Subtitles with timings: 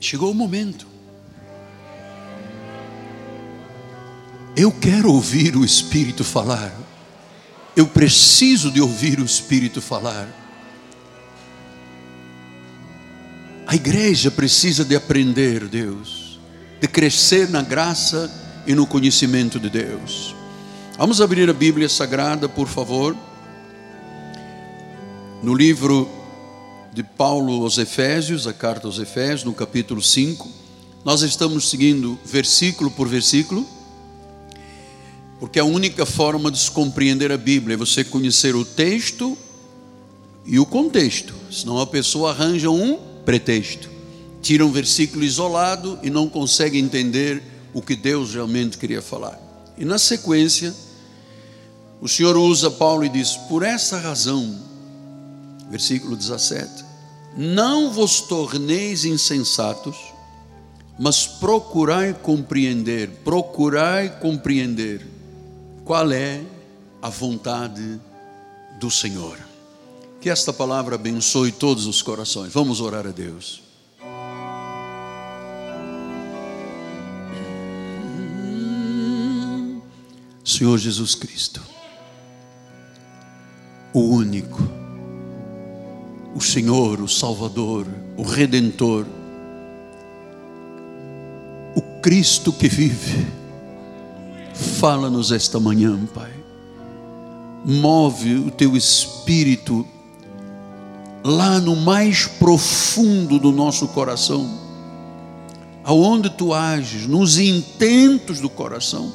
[0.00, 0.86] Chegou o momento.
[4.56, 6.74] Eu quero ouvir o Espírito falar.
[7.74, 10.28] Eu preciso de ouvir o Espírito falar.
[13.66, 16.38] A igreja precisa de aprender Deus,
[16.80, 18.30] de crescer na graça
[18.66, 20.34] e no conhecimento de Deus.
[20.96, 23.14] Vamos abrir a Bíblia Sagrada, por favor.
[25.42, 26.08] No livro
[26.96, 30.50] de Paulo aos Efésios, a carta aos Efésios, no capítulo 5.
[31.04, 33.66] Nós estamos seguindo versículo por versículo,
[35.38, 39.36] porque a única forma de se compreender a Bíblia é você conhecer o texto
[40.46, 43.90] e o contexto, senão a pessoa arranja um pretexto,
[44.40, 47.42] tira um versículo isolado e não consegue entender
[47.74, 49.38] o que Deus realmente queria falar.
[49.76, 50.74] E na sequência,
[52.00, 54.58] o Senhor usa Paulo e diz: Por essa razão,
[55.68, 56.85] versículo 17:
[57.36, 59.96] Não vos torneis insensatos,
[60.98, 65.06] mas procurai compreender, procurai compreender
[65.84, 66.42] qual é
[67.02, 68.00] a vontade
[68.80, 69.38] do Senhor.
[70.20, 72.52] Que esta palavra abençoe todos os corações.
[72.52, 73.62] Vamos orar a Deus.
[80.42, 81.60] Senhor Jesus Cristo,
[83.92, 84.85] o único,
[86.36, 89.06] o Senhor, o Salvador, o Redentor,
[91.74, 93.26] o Cristo que vive.
[94.78, 96.30] Fala-nos esta manhã, Pai.
[97.64, 99.86] Move o teu espírito
[101.24, 104.46] lá no mais profundo do nosso coração,
[105.82, 109.10] aonde tu ages, nos intentos do coração,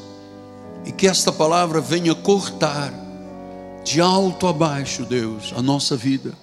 [0.88, 2.92] e que esta palavra venha cortar
[3.83, 6.33] de alto a baixo, Deus, a nossa vida,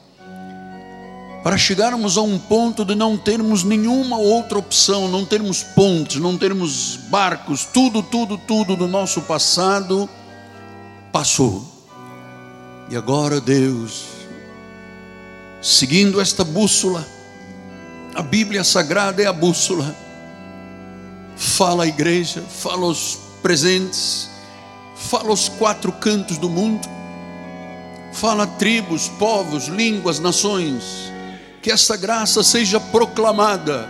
[1.43, 6.37] para chegarmos a um ponto de não termos nenhuma outra opção, não termos pontes, não
[6.37, 10.09] termos barcos, tudo, tudo, tudo do nosso passado
[11.13, 11.65] passou.
[12.91, 14.05] E agora, Deus,
[15.63, 17.07] seguindo esta bússola,
[18.15, 19.95] a Bíblia Sagrada é a bússola.
[21.37, 24.29] Fala a igreja, fala aos presentes,
[24.97, 26.99] fala aos quatro cantos do mundo
[28.19, 31.08] fala tribos, povos, línguas, nações,
[31.63, 33.89] que essa graça seja proclamada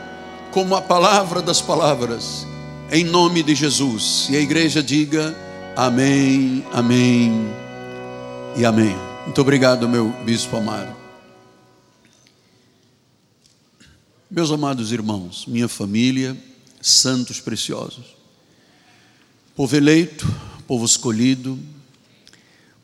[0.50, 2.46] como a palavra das palavras,
[2.90, 4.28] em nome de Jesus.
[4.30, 5.36] E a igreja diga
[5.76, 7.32] amém, amém
[8.56, 8.96] e amém.
[9.24, 10.96] Muito obrigado, meu bispo amado.
[14.30, 16.36] Meus amados irmãos, minha família,
[16.80, 18.16] santos preciosos,
[19.56, 20.26] povo eleito,
[20.66, 21.58] povo escolhido,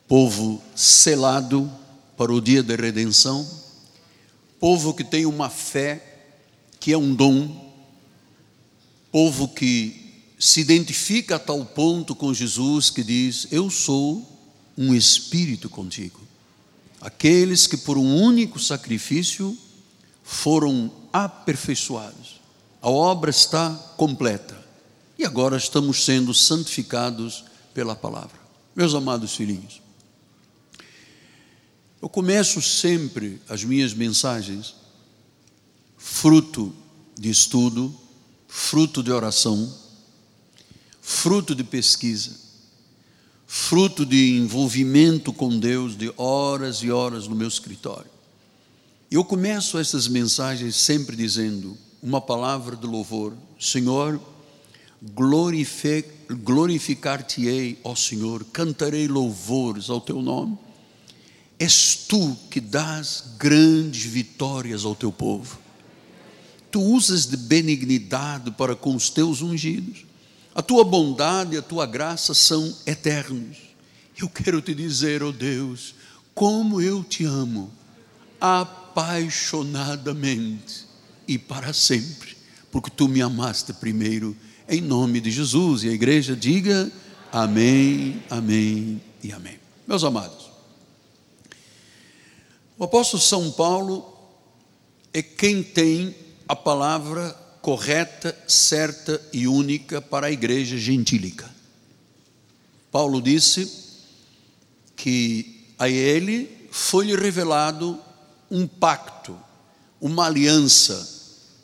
[0.08, 1.70] povo selado
[2.16, 3.46] para o dia da redenção,
[4.64, 6.22] povo que tem uma fé
[6.80, 7.70] que é um dom,
[9.12, 14.26] povo que se identifica a tal ponto com Jesus que diz: Eu sou
[14.74, 16.18] um espírito contigo.
[16.98, 19.54] Aqueles que por um único sacrifício
[20.22, 22.40] foram aperfeiçoados.
[22.80, 24.56] A obra está completa.
[25.18, 28.40] E agora estamos sendo santificados pela palavra.
[28.74, 29.82] Meus amados filhinhos,
[32.04, 34.74] eu começo sempre as minhas mensagens
[35.96, 36.70] fruto
[37.18, 37.94] de estudo,
[38.46, 39.74] fruto de oração,
[41.00, 42.32] fruto de pesquisa,
[43.46, 48.10] fruto de envolvimento com Deus de horas e horas no meu escritório.
[49.10, 54.20] Eu começo essas mensagens sempre dizendo uma palavra de louvor: Senhor,
[56.30, 60.58] glorificar-te-ei, ó Senhor, cantarei louvores ao teu nome
[61.64, 65.58] És tu que dás grandes vitórias ao teu povo.
[66.70, 70.04] Tu usas de benignidade para com os teus ungidos.
[70.54, 73.56] A tua bondade e a tua graça são eternos.
[74.20, 75.94] Eu quero te dizer, ó oh Deus,
[76.34, 77.72] como eu te amo,
[78.38, 80.84] apaixonadamente
[81.26, 82.36] e para sempre,
[82.70, 84.36] porque tu me amaste primeiro,
[84.68, 85.82] em nome de Jesus.
[85.82, 86.92] E a igreja diga
[87.32, 89.58] amém, amém e amém.
[89.88, 90.43] Meus amados,
[92.84, 94.14] o apóstolo São Paulo
[95.10, 96.14] é quem tem
[96.46, 97.30] a palavra
[97.62, 101.50] correta, certa e única para a igreja gentílica.
[102.92, 103.72] Paulo disse
[104.94, 107.98] que a ele foi-lhe revelado
[108.50, 109.34] um pacto,
[109.98, 111.08] uma aliança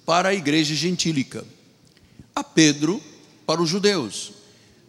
[0.06, 1.44] para a igreja gentílica.
[2.34, 2.98] A Pedro,
[3.46, 4.32] para os judeus.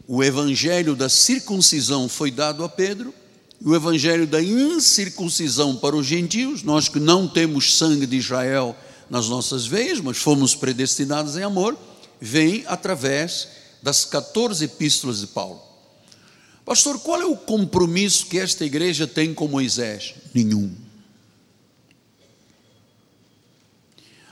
[0.07, 3.13] O evangelho da circuncisão foi dado a Pedro
[3.63, 8.75] o evangelho da incircuncisão para os gentios, nós que não temos sangue de Israel,
[9.09, 11.77] nas nossas veias, mas fomos predestinados em amor,
[12.19, 13.47] vem através
[13.83, 15.61] das 14 epístolas de Paulo.
[16.63, 20.15] Pastor, qual é o compromisso que esta igreja tem com Moisés?
[20.33, 20.73] Nenhum.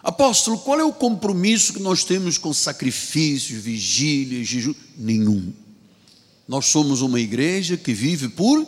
[0.02, 4.74] Apóstolo, qual é o compromisso que nós temos com sacrifícios, vigílias, jejum?
[4.98, 5.52] Nenhum.
[6.48, 8.66] Nós somos uma igreja que vive por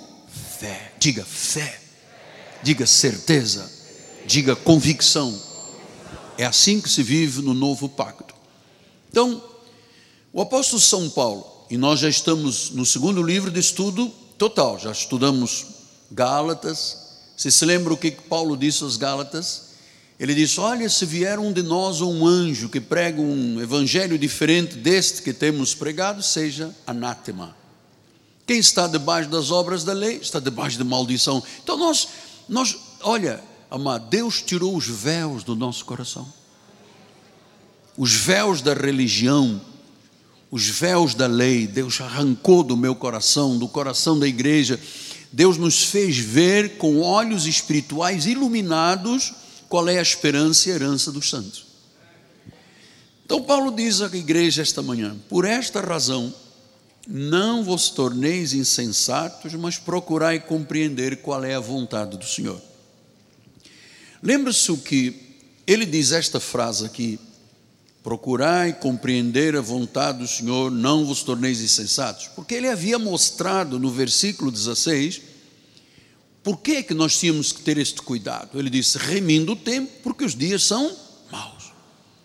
[0.62, 0.94] fé.
[1.00, 1.80] Diga fé.
[2.62, 3.69] Diga certeza.
[4.28, 5.36] Diga convicção.
[6.38, 8.36] É assim que se vive no novo pacto.
[9.10, 9.44] Então,
[10.31, 14.92] o apóstolo São Paulo, e nós já estamos no segundo livro de estudo total, já
[14.92, 15.66] estudamos
[16.12, 16.98] Gálatas.
[17.36, 19.72] Você se lembra o que Paulo disse aos Gálatas?
[20.19, 24.18] Ele disse: Olha, se vier um de nós ou um anjo que prega um evangelho
[24.18, 27.61] diferente deste que temos pregado, seja anátema.
[28.51, 31.42] Quem está debaixo das obras da lei está debaixo de maldição.
[31.63, 32.09] Então nós,
[32.50, 36.27] nós, olha, amado, Deus tirou os véus do nosso coração,
[37.98, 39.62] os véus da religião,
[40.51, 41.65] os véus da lei.
[41.65, 44.77] Deus arrancou do meu coração, do coração da igreja.
[45.31, 49.33] Deus nos fez ver com olhos espirituais iluminados
[49.69, 51.68] qual é a esperança e a herança dos santos.
[53.25, 56.33] Então, Paulo diz à igreja esta manhã: por esta razão,
[57.07, 62.62] não vos torneis insensatos, mas procurai compreender qual é a vontade do Senhor.
[64.21, 67.19] Lembra-se que ele diz esta frase aqui:
[68.03, 73.89] procurai compreender a vontade do Senhor, não vos torneis insensatos, porque ele havia mostrado no
[73.89, 75.31] versículo 16
[76.44, 78.57] por que é que nós tínhamos que ter este cuidado?
[78.57, 80.95] Ele disse: remindo o tempo, porque os dias são
[81.31, 81.71] maus.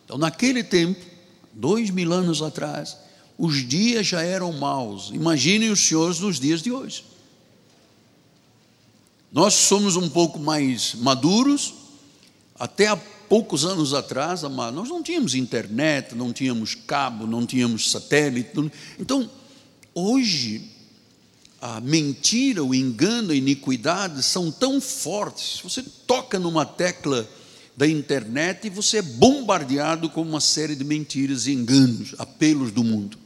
[0.05, 1.05] Então, naquele tempo,
[1.53, 2.97] dois mil anos atrás,
[3.39, 5.11] os dias já eram maus.
[5.13, 7.05] Imaginem os senhores nos dias de hoje.
[9.33, 11.75] Nós somos um pouco mais maduros,
[12.59, 18.51] até há poucos anos atrás, nós não tínhamos internet, não tínhamos cabo, não tínhamos satélite.
[18.99, 19.29] Então,
[19.95, 20.71] hoje,
[21.61, 25.61] a mentira, o engano, a iniquidade são tão fortes.
[25.63, 27.29] Você toca numa tecla
[27.77, 32.83] da internet e você é bombardeado com uma série de mentiras e enganos, apelos do
[32.83, 33.26] mundo.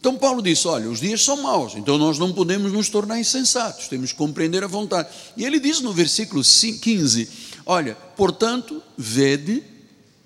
[0.00, 3.88] Então Paulo disse: Olha, os dias são maus, então nós não podemos nos tornar insensatos,
[3.88, 5.08] temos que compreender a vontade.
[5.36, 7.28] E ele diz no versículo 15:
[7.66, 9.62] Olha, portanto, vede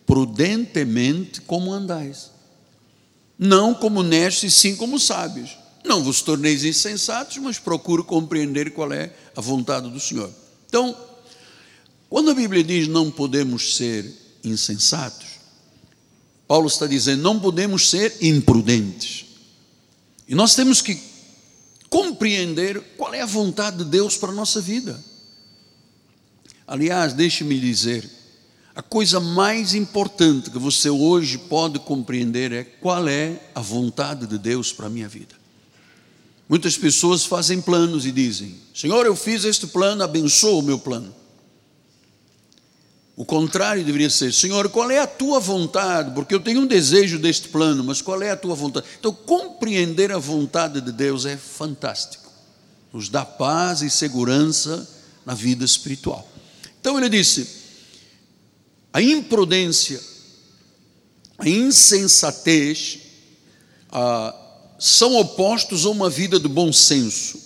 [0.04, 2.30] prudentemente como andais,
[3.38, 9.12] não como nestes, sim como sábios não vos torneis insensatos, mas procuro compreender qual é
[9.34, 10.30] a vontade do Senhor.
[10.68, 10.96] Então,
[12.08, 14.06] quando a Bíblia diz não podemos ser
[14.44, 15.40] insensatos,
[16.46, 19.26] Paulo está dizendo não podemos ser imprudentes.
[20.32, 20.98] E nós temos que
[21.90, 24.98] compreender qual é a vontade de Deus para a nossa vida.
[26.66, 28.08] Aliás, deixe-me dizer,
[28.74, 34.38] a coisa mais importante que você hoje pode compreender é qual é a vontade de
[34.38, 35.34] Deus para a minha vida.
[36.48, 41.14] Muitas pessoas fazem planos e dizem: Senhor, eu fiz este plano, abençoa o meu plano.
[43.16, 46.14] O contrário deveria ser: Senhor, qual é a tua vontade?
[46.14, 48.86] Porque eu tenho um desejo deste plano, mas qual é a tua vontade?
[48.98, 52.32] Então, compreender a vontade de Deus é fantástico,
[52.92, 54.88] nos dá paz e segurança
[55.26, 56.26] na vida espiritual.
[56.80, 57.46] Então, ele disse:
[58.92, 60.00] a imprudência,
[61.38, 62.98] a insensatez,
[63.90, 64.38] a
[64.82, 67.40] são opostos a uma vida de bom senso.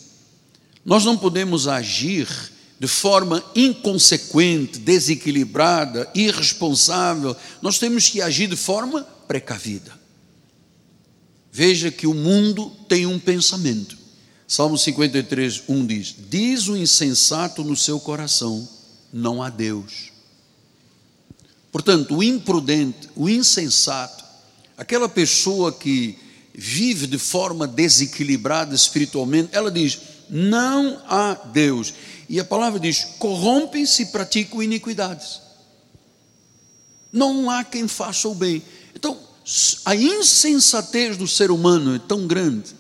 [0.82, 2.26] Nós não podemos agir
[2.78, 7.34] de forma inconsequente, desequilibrada, irresponsável.
[7.62, 9.92] Nós temos que agir de forma precavida.
[11.50, 13.96] Veja que o mundo tem um pensamento.
[14.46, 18.68] Salmo 53, 1 diz: Diz o insensato no seu coração,
[19.12, 20.12] não há Deus.
[21.72, 24.24] Portanto, o imprudente, o insensato,
[24.76, 26.18] aquela pessoa que
[26.54, 31.92] vive de forma desequilibrada espiritualmente, ela diz: não há Deus.
[32.28, 35.40] E a palavra diz: corrompem-se e praticam iniquidades.
[37.12, 38.62] Não há quem faça o bem.
[38.94, 39.18] Então,
[39.84, 42.74] a insensatez do ser humano é tão grande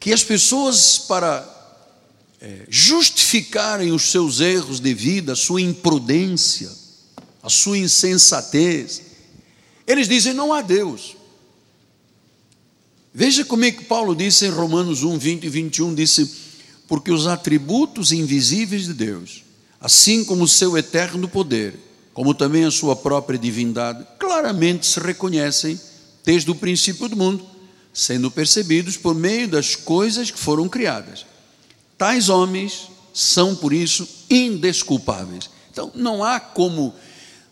[0.00, 1.48] que as pessoas, para
[2.40, 6.70] é, justificarem os seus erros de vida, a sua imprudência,
[7.42, 9.02] a sua insensatez,
[9.86, 11.16] eles dizem: não há Deus.
[13.14, 16.41] Veja como é que Paulo disse em Romanos 1, 20 e 21, disse,
[16.92, 19.44] porque os atributos invisíveis de Deus,
[19.80, 21.74] assim como o seu eterno poder,
[22.12, 25.80] como também a sua própria divindade, claramente se reconhecem
[26.22, 27.46] desde o princípio do mundo,
[27.94, 31.24] sendo percebidos por meio das coisas que foram criadas.
[31.96, 35.48] Tais homens são, por isso, indesculpáveis.
[35.70, 36.92] Então, não há como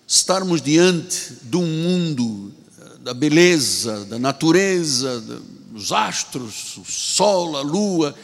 [0.06, 2.52] estarmos diante de um mundo
[3.00, 5.18] da beleza, da natureza,
[5.70, 8.14] dos astros, o sol, a lua,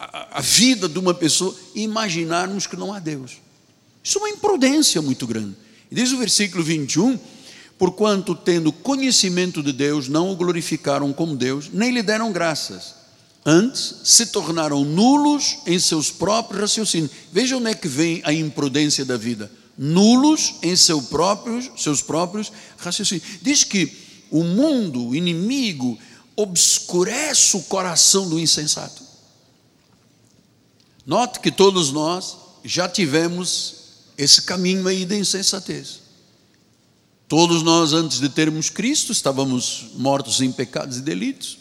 [0.00, 3.38] a, vida de uma pessoa e imaginarmos que não há Deus.
[4.02, 5.54] Isso é uma imprudência muito grande.
[5.90, 7.18] E diz o versículo 21:
[7.78, 12.94] Porquanto, tendo conhecimento de Deus, não o glorificaram como Deus, nem lhe deram graças.
[13.44, 17.10] Antes, se tornaram nulos em seus próprios raciocínios.
[17.32, 19.50] Veja onde é que vem a imprudência da vida.
[19.76, 23.26] Nulos em seu próprios, seus próprios raciocínios.
[23.40, 23.90] Diz que
[24.30, 25.98] o mundo, o inimigo,
[26.36, 29.09] obscurece o coração do insensato.
[31.10, 33.74] Note que todos nós já tivemos
[34.16, 36.02] esse caminho aí da insensatez.
[37.26, 41.58] Todos nós, antes de termos Cristo, estávamos mortos em pecados e delitos.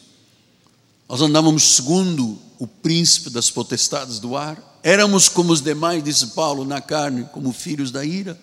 [1.10, 4.80] Nós andávamos segundo o príncipe das potestades do ar.
[4.84, 8.40] Éramos como os demais, disse Paulo, na carne, como filhos da ira.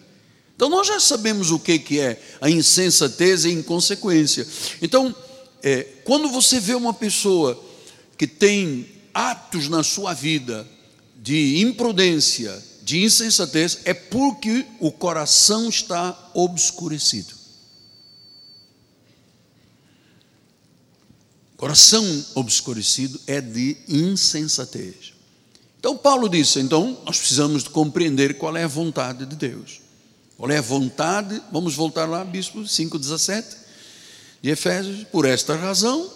[0.57, 4.45] Então nós já sabemos o que é a insensatez e a inconsequência.
[4.83, 5.15] Então,
[5.63, 7.63] é, quando você vê uma pessoa
[8.19, 10.67] que tem atos na sua vida
[11.27, 17.35] de imprudência, de insensatez, é porque o coração está obscurecido.
[21.57, 25.15] Coração obscurecido é de insensatez.
[25.81, 29.81] Então Paulo disse, então nós precisamos de compreender qual é a vontade de Deus.
[30.37, 31.43] Qual é a vontade?
[31.51, 33.45] Vamos voltar lá, bispo 5:17
[34.41, 35.03] de Efésios.
[35.11, 36.09] Por esta razão,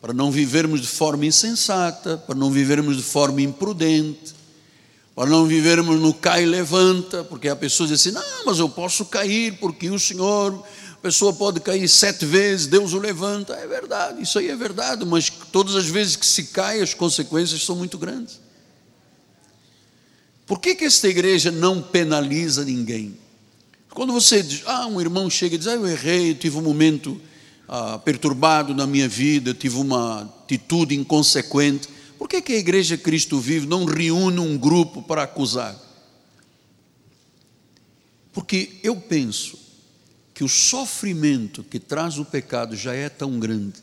[0.00, 4.43] para não vivermos de forma insensata, para não vivermos de forma imprudente,
[5.14, 8.68] para não vivermos no cai e levanta, porque a pessoa diz assim: não, mas eu
[8.68, 13.54] posso cair, porque o Senhor, a pessoa pode cair sete vezes, Deus o levanta.
[13.54, 17.62] É verdade, isso aí é verdade, mas todas as vezes que se cai, as consequências
[17.64, 18.40] são muito grandes.
[20.46, 23.16] Por que, que esta igreja não penaliza ninguém?
[23.94, 26.62] Quando você diz, ah, um irmão chega e diz, ah, eu errei, eu tive um
[26.62, 27.18] momento
[27.68, 31.88] ah, perturbado na minha vida, eu tive uma atitude inconsequente.
[32.18, 35.78] Por que, que a Igreja Cristo Vive não reúne um grupo para acusar?
[38.32, 39.58] Porque eu penso
[40.34, 43.80] que o sofrimento que traz o pecado já é tão grande.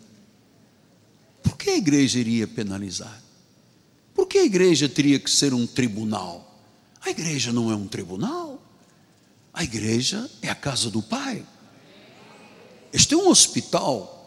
[1.41, 3.21] Por que a igreja iria penalizar?
[4.13, 6.47] Por que a igreja teria que ser um tribunal?
[7.01, 8.61] A igreja não é um tribunal.
[9.53, 11.45] A igreja é a casa do Pai.
[12.91, 14.20] Este é um hospital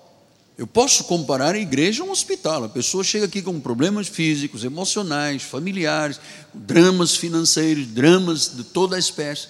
[0.57, 2.65] eu posso comparar a igreja a um hospital.
[2.65, 6.21] A pessoa chega aqui com problemas físicos, emocionais, familiares,
[6.53, 9.49] dramas financeiros, dramas de toda a espécie.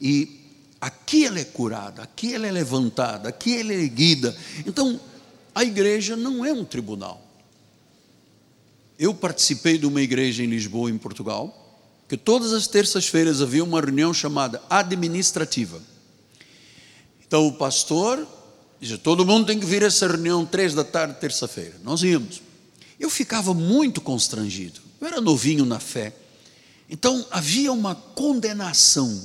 [0.00, 0.40] E
[0.80, 4.34] aqui ela é curada, aqui ela é levantada, aqui ela é erguida.
[4.66, 4.98] Então,
[5.54, 7.22] a igreja não é um tribunal.
[8.98, 11.64] Eu participei de uma igreja em Lisboa, em Portugal,
[12.08, 15.82] que todas as terças-feiras havia uma reunião chamada administrativa.
[17.26, 18.26] Então, o pastor
[18.80, 21.74] Diz, todo mundo tem que vir a essa reunião três da tarde, terça-feira.
[21.82, 22.42] Nós íamos.
[22.98, 24.80] Eu ficava muito constrangido.
[25.00, 26.12] Eu era novinho na fé.
[26.88, 29.22] Então havia uma condenação.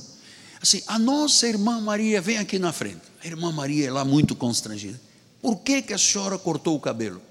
[0.61, 3.01] Assim, a nossa irmã Maria vem aqui na frente.
[3.23, 4.99] A irmã Maria é lá muito constrangida.
[5.41, 7.21] Por que, que a senhora cortou o cabelo?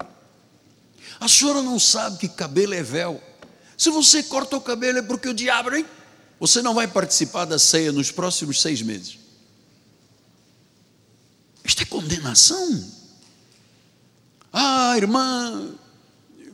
[1.19, 3.21] A senhora não sabe que cabelo é véu.
[3.77, 5.85] Se você corta o cabelo é porque o diabo, hein?
[6.39, 9.20] Você não vai participar da ceia nos próximos seis meses.
[11.63, 12.85] Isto é condenação.
[14.51, 15.71] Ah, irmã,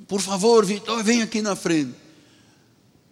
[0.07, 1.93] por favor, Vitor, vem aqui na frente.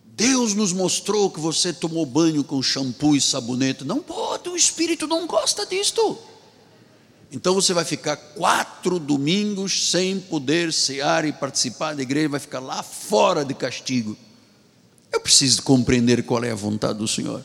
[0.05, 3.83] Deus nos mostrou que você tomou banho com shampoo e sabonete.
[3.83, 6.17] Não pode, o Espírito não gosta disto.
[7.31, 12.59] Então você vai ficar quatro domingos sem poder cear e participar da igreja, vai ficar
[12.59, 14.15] lá fora de castigo.
[15.11, 17.43] Eu preciso compreender qual é a vontade do Senhor.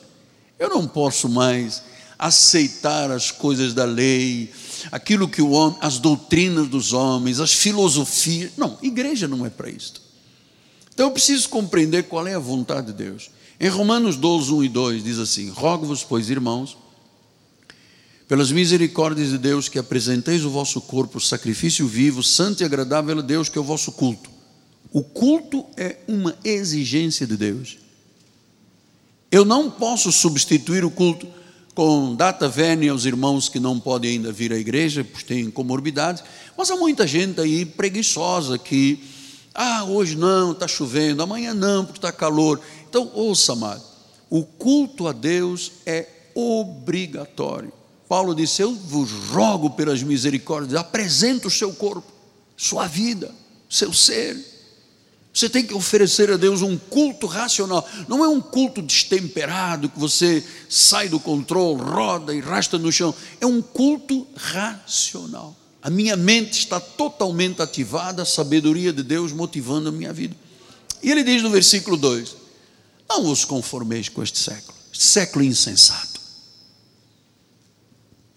[0.59, 1.83] Eu não posso mais
[2.20, 4.52] aceitar as coisas da lei,
[4.92, 8.52] aquilo que o homem, as doutrinas dos homens, as filosofias.
[8.58, 10.02] Não, igreja não é para isto.
[10.92, 13.30] Então eu preciso compreender qual é a vontade de Deus.
[13.58, 16.76] Em Romanos 12, 1 e 2 diz assim: Rogo-vos, pois, irmãos,
[18.28, 23.22] pelas misericórdias de Deus, que apresenteis o vosso corpo sacrifício vivo, santo e agradável a
[23.22, 24.30] Deus, que é o vosso culto.
[24.92, 27.78] O culto é uma exigência de Deus.
[29.32, 31.39] Eu não posso substituir o culto
[31.80, 36.22] com data vénia aos irmãos que não podem ainda vir à igreja, porque têm comorbidades,
[36.54, 39.02] mas há muita gente aí preguiçosa que,
[39.54, 42.60] ah, hoje não, está chovendo, amanhã não, porque está calor.
[42.87, 43.82] Então, ouça, amado,
[44.28, 47.72] o culto a Deus é obrigatório.
[48.06, 52.12] Paulo disse: Eu vos rogo pelas misericórdias, apresenta o seu corpo,
[52.58, 53.34] sua vida,
[53.70, 54.37] seu ser.
[55.32, 57.88] Você tem que oferecer a Deus um culto racional.
[58.08, 63.14] Não é um culto destemperado que você sai do controle, roda e rasta no chão.
[63.40, 65.56] É um culto racional.
[65.82, 70.37] A minha mente está totalmente ativada, a sabedoria de Deus motivando a minha vida.
[71.02, 72.37] E ele diz no versículo 2:
[73.08, 76.20] Não os conformeis com este século, este século insensato,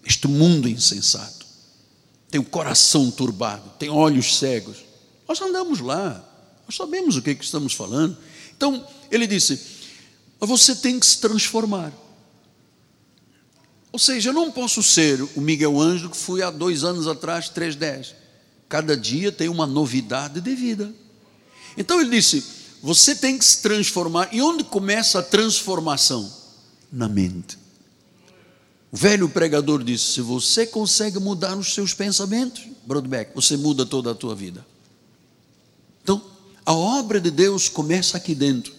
[0.06, 1.44] este mundo insensato,
[2.30, 4.78] tem o coração turbado, tem olhos cegos.
[5.28, 6.24] Nós andamos lá,
[6.66, 8.16] nós sabemos o que, é que estamos falando.
[8.56, 9.58] Então, ele disse:
[10.46, 11.92] você tem que se transformar.
[13.92, 17.48] Ou seja, eu não posso ser o Miguel Ângelo que fui há dois anos atrás,
[17.48, 18.14] 310.
[18.68, 20.92] Cada dia tem uma novidade de vida.
[21.76, 22.44] Então ele disse:
[22.82, 24.28] você tem que se transformar.
[24.32, 26.30] E onde começa a transformação?
[26.92, 27.58] Na mente.
[28.90, 34.10] O velho pregador disse: se você consegue mudar os seus pensamentos, Broadback, você muda toda
[34.10, 34.66] a tua vida.
[36.64, 38.72] A obra de Deus começa aqui dentro.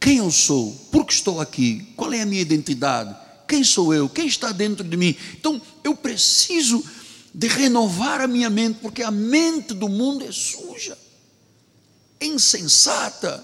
[0.00, 0.72] Quem eu sou?
[0.90, 1.92] Por que estou aqui?
[1.96, 3.14] Qual é a minha identidade?
[3.46, 4.08] Quem sou eu?
[4.08, 5.14] Quem está dentro de mim?
[5.34, 6.82] Então, eu preciso
[7.34, 10.98] de renovar a minha mente, porque a mente do mundo é suja,
[12.20, 13.42] é insensata,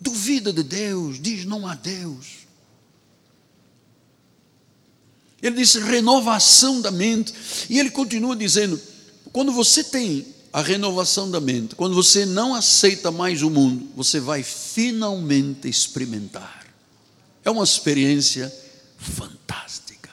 [0.00, 2.44] duvida de Deus, diz não há Deus.
[5.42, 7.34] Ele diz renovação da mente,
[7.68, 8.80] e ele continua dizendo:
[9.32, 14.20] quando você tem a renovação da mente, quando você não aceita mais o mundo, você
[14.20, 16.64] vai finalmente experimentar.
[17.44, 18.54] É uma experiência
[18.96, 20.10] fantástica.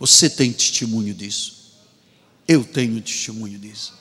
[0.00, 1.76] Você tem testemunho disso.
[2.48, 3.94] Eu tenho testemunho disso.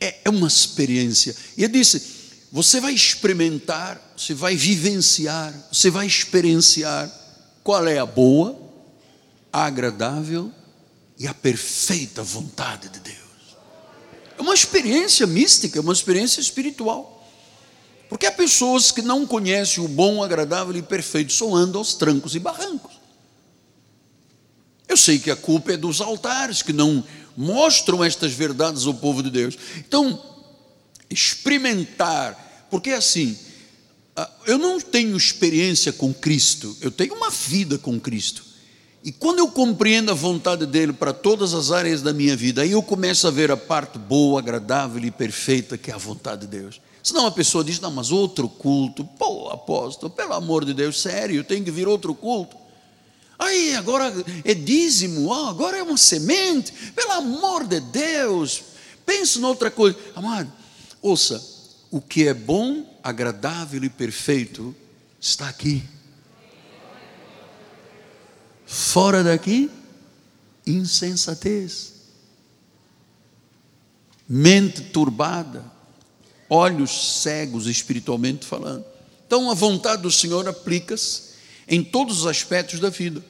[0.00, 1.36] É, é uma experiência.
[1.56, 2.02] E ele disse:
[2.50, 7.08] você vai experimentar, você vai vivenciar, você vai experienciar
[7.62, 8.60] qual é a boa,
[9.52, 10.52] a agradável
[11.20, 13.18] e a perfeita vontade de Deus.
[14.38, 17.22] É uma experiência mística, é uma experiência espiritual.
[18.08, 22.34] Porque há pessoas que não conhecem o bom, agradável e perfeito, só andam aos trancos
[22.34, 22.92] e barrancos.
[24.88, 27.04] Eu sei que a culpa é dos altares que não
[27.36, 29.58] mostram estas verdades ao povo de Deus.
[29.76, 30.24] Então,
[31.10, 33.38] experimentar, porque é assim,
[34.16, 38.49] ah, eu não tenho experiência com Cristo, eu tenho uma vida com Cristo.
[39.02, 42.72] E quando eu compreendo a vontade dele para todas as áreas da minha vida, aí
[42.72, 46.48] eu começo a ver a parte boa, agradável e perfeita que é a vontade de
[46.48, 46.80] Deus.
[47.02, 51.42] Senão a pessoa diz: Não, mas outro culto, pô, apóstolo, pelo amor de Deus, sério,
[51.42, 52.56] tem que vir outro culto.
[53.38, 54.12] Aí agora
[54.44, 58.62] é dízimo, oh, agora é uma semente, pelo amor de Deus,
[59.06, 59.96] pense noutra coisa.
[60.14, 60.52] Amado,
[61.00, 61.42] ouça,
[61.90, 64.76] o que é bom, agradável e perfeito
[65.18, 65.82] está aqui.
[68.72, 69.68] Fora daqui,
[70.64, 71.92] insensatez,
[74.28, 75.64] mente turbada,
[76.48, 78.84] olhos cegos espiritualmente falando.
[79.26, 81.30] Então, a vontade do Senhor aplica-se
[81.66, 83.24] em todos os aspectos da vida.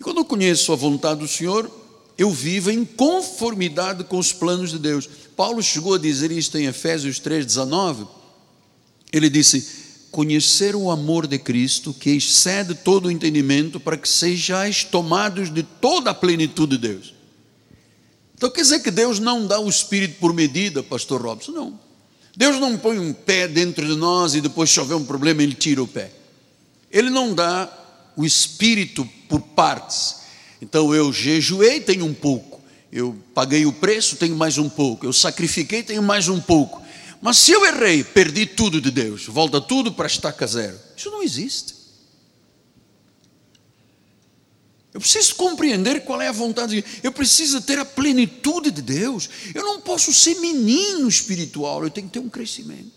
[0.00, 1.70] E quando eu conheço a vontade do Senhor,
[2.18, 5.08] eu vivo em conformidade com os planos de Deus.
[5.36, 8.08] Paulo chegou a dizer isto em Efésios 3,19.
[9.12, 9.77] Ele disse:
[10.18, 15.62] conhecer o amor de Cristo, que excede todo o entendimento, para que sejais tomados de
[15.62, 17.14] toda a plenitude de Deus.
[18.34, 21.52] Então quer dizer que Deus não dá o Espírito por medida, pastor Robson?
[21.52, 21.80] Não.
[22.36, 25.54] Deus não põe um pé dentro de nós e depois se houver um problema ele
[25.54, 26.10] tira o pé.
[26.90, 27.72] Ele não dá
[28.16, 30.16] o Espírito por partes.
[30.60, 32.60] Então eu jejuei, tenho um pouco.
[32.90, 35.06] Eu paguei o preço, tenho mais um pouco.
[35.06, 36.82] Eu sacrifiquei, tenho mais um pouco.
[37.20, 40.78] Mas se eu errei, perdi tudo de Deus, volta tudo para estaca zero.
[40.96, 41.74] Isso não existe.
[44.94, 46.96] Eu preciso compreender qual é a vontade de Deus.
[47.02, 49.28] Eu preciso ter a plenitude de Deus.
[49.54, 52.90] Eu não posso ser menino espiritual, eu tenho que ter um crescimento.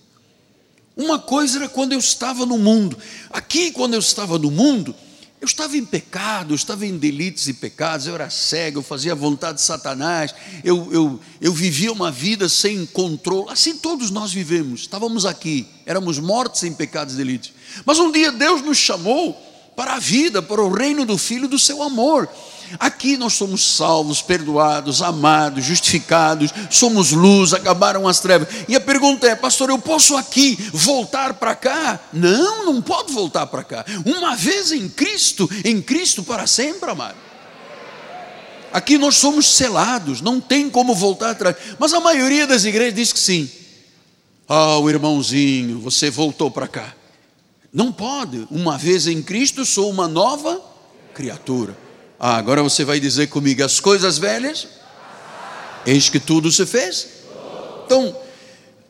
[0.95, 2.97] Uma coisa era quando eu estava no mundo.
[3.29, 4.95] Aqui, quando eu estava no mundo,
[5.41, 9.13] eu estava em pecado, eu estava em delitos e pecados, eu era cego, eu fazia
[9.13, 13.49] a vontade de Satanás, eu, eu, eu vivia uma vida sem controle.
[13.49, 17.53] Assim todos nós vivemos, estávamos aqui, éramos mortos em pecados e delitos.
[17.83, 19.33] Mas um dia Deus nos chamou
[19.75, 22.29] para a vida, para o reino do Filho do seu amor.
[22.79, 28.47] Aqui nós somos salvos, perdoados, amados, justificados, somos luz, acabaram as trevas.
[28.67, 31.99] E a pergunta é, pastor, eu posso aqui voltar para cá?
[32.13, 33.85] Não, não pode voltar para cá.
[34.05, 37.17] Uma vez em Cristo, em Cristo para sempre, amado.
[38.73, 41.55] Aqui nós somos selados, não tem como voltar atrás.
[41.77, 43.49] Mas a maioria das igrejas diz que sim.
[44.47, 46.93] Ah, oh, irmãozinho, você voltou para cá.
[47.73, 48.47] Não pode.
[48.49, 50.61] Uma vez em Cristo, sou uma nova
[51.13, 51.77] criatura.
[52.23, 54.67] Ah, agora você vai dizer comigo: as coisas velhas,
[55.87, 57.07] eis que tudo se fez.
[57.83, 58.15] Então,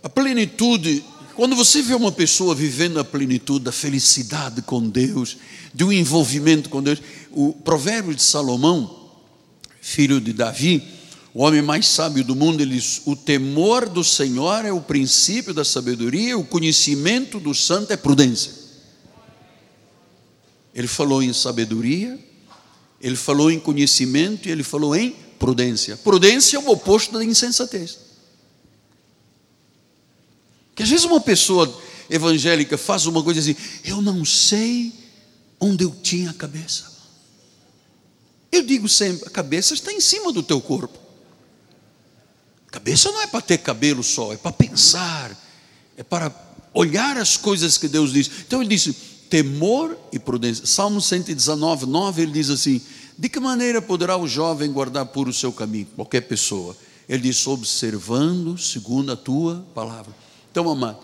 [0.04, 1.02] a plenitude,
[1.34, 5.38] quando você vê uma pessoa vivendo a plenitude da felicidade com Deus,
[5.74, 9.14] do envolvimento com Deus, o provérbio de Salomão,
[9.80, 10.84] filho de Davi,
[11.34, 15.54] o homem mais sábio do mundo, ele diz: O temor do Senhor é o princípio
[15.54, 18.52] da sabedoria, o conhecimento do santo é prudência.
[20.76, 22.20] Ele falou em sabedoria,
[23.02, 25.98] ele falou em conhecimento e ele falou em prudência.
[25.98, 27.98] Prudência é o oposto da insensatez.
[30.76, 34.94] Que às vezes uma pessoa evangélica faz uma coisa assim, eu não sei
[35.60, 36.92] onde eu tinha a cabeça.
[38.52, 41.00] Eu digo sempre, a cabeça está em cima do teu corpo.
[42.70, 45.36] Cabeça não é para ter cabelo só, é para pensar,
[45.98, 46.34] é para
[46.74, 48.30] olhar as coisas que Deus diz.
[48.46, 48.96] Então ele disse:
[49.32, 50.66] temor e prudência.
[50.66, 52.82] Salmo 119, 9, ele diz assim:
[53.18, 55.88] De que maneira poderá o jovem guardar por o seu caminho?
[55.96, 56.76] Qualquer pessoa.
[57.08, 60.14] Ele diz: observando segundo a tua palavra.
[60.52, 61.00] Então, amado,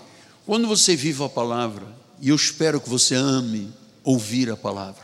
[0.45, 1.87] quando você vive a palavra,
[2.21, 3.71] e eu espero que você ame
[4.03, 5.03] ouvir a palavra,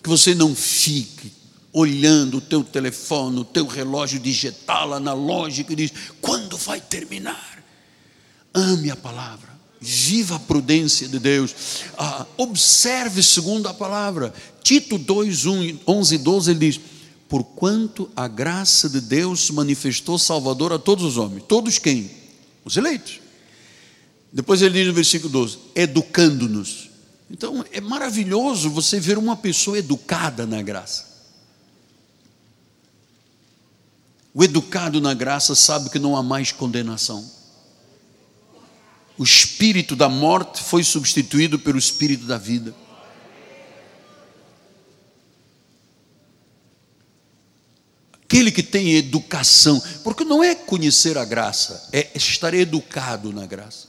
[0.00, 1.32] que você não fique
[1.72, 7.60] olhando o teu telefone, o teu relógio digital, analógico, e diz: quando vai terminar?
[8.54, 9.51] Ame a palavra,
[9.82, 11.54] viva a prudência de Deus,
[11.98, 14.32] ah, observe segundo a palavra.
[14.62, 16.80] Tito 2, 1, 11 e 12, ele diz:
[17.28, 21.42] Porquanto a graça de Deus manifestou salvador a todos os homens.
[21.48, 22.08] Todos quem?
[22.64, 23.20] Os eleitos.
[24.32, 26.90] Depois ele diz no versículo 12: Educando-nos.
[27.28, 31.10] Então é maravilhoso você ver uma pessoa educada na graça.
[34.32, 37.41] O educado na graça sabe que não há mais condenação.
[39.18, 42.74] O espírito da morte foi substituído pelo espírito da vida.
[48.24, 53.88] Aquele que tem educação, porque não é conhecer a graça, é estar educado na graça.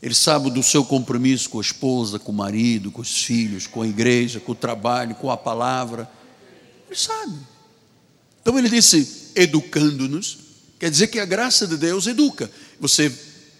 [0.00, 3.82] Ele sabe do seu compromisso com a esposa, com o marido, com os filhos, com
[3.82, 6.10] a igreja, com o trabalho, com a palavra.
[6.88, 7.38] Ele sabe.
[8.42, 10.38] Então ele disse: educando-nos,
[10.78, 12.50] quer dizer que a graça de Deus educa.
[12.78, 13.10] Você,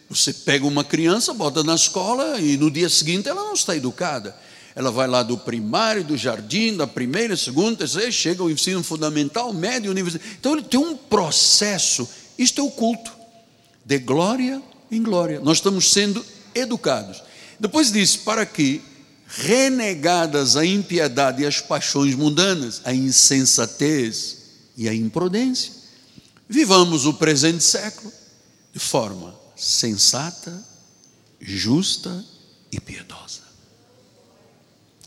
[0.08, 4.36] você pega uma criança, bota na escola e no dia seguinte ela não está educada.
[4.74, 9.52] Ela vai lá do primário, do jardim, da primeira, segunda, terceira, chega ao ensino fundamental,
[9.52, 10.36] médio, universitário.
[10.38, 12.08] Então ele tem um processo.
[12.36, 13.12] Isto é o culto,
[13.84, 15.40] de glória em glória.
[15.40, 17.22] Nós estamos sendo educados.
[17.58, 18.82] Depois diz: para que,
[19.28, 24.44] renegadas a impiedade e as paixões mundanas, a insensatez,
[24.76, 25.72] e a imprudência.
[26.48, 28.12] Vivamos o presente século
[28.72, 30.62] de forma sensata,
[31.40, 32.22] justa
[32.70, 33.40] e piedosa.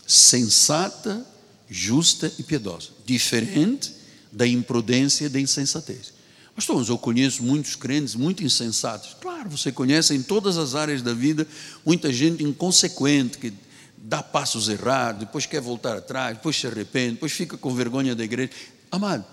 [0.06, 1.26] Sensata,
[1.70, 2.90] justa e piedosa.
[3.06, 3.94] Diferente
[4.32, 6.14] da imprudência e da insensatez.
[6.56, 9.16] Pastor, mas eu conheço muitos crentes muito insensatos.
[9.22, 11.48] Claro, você conhece em todas as áreas da vida
[11.86, 13.54] muita gente inconsequente que
[13.96, 18.24] dá passos errados, depois quer voltar atrás, depois se arrepende, depois fica com vergonha da
[18.24, 18.50] igreja.
[18.90, 19.24] Amado,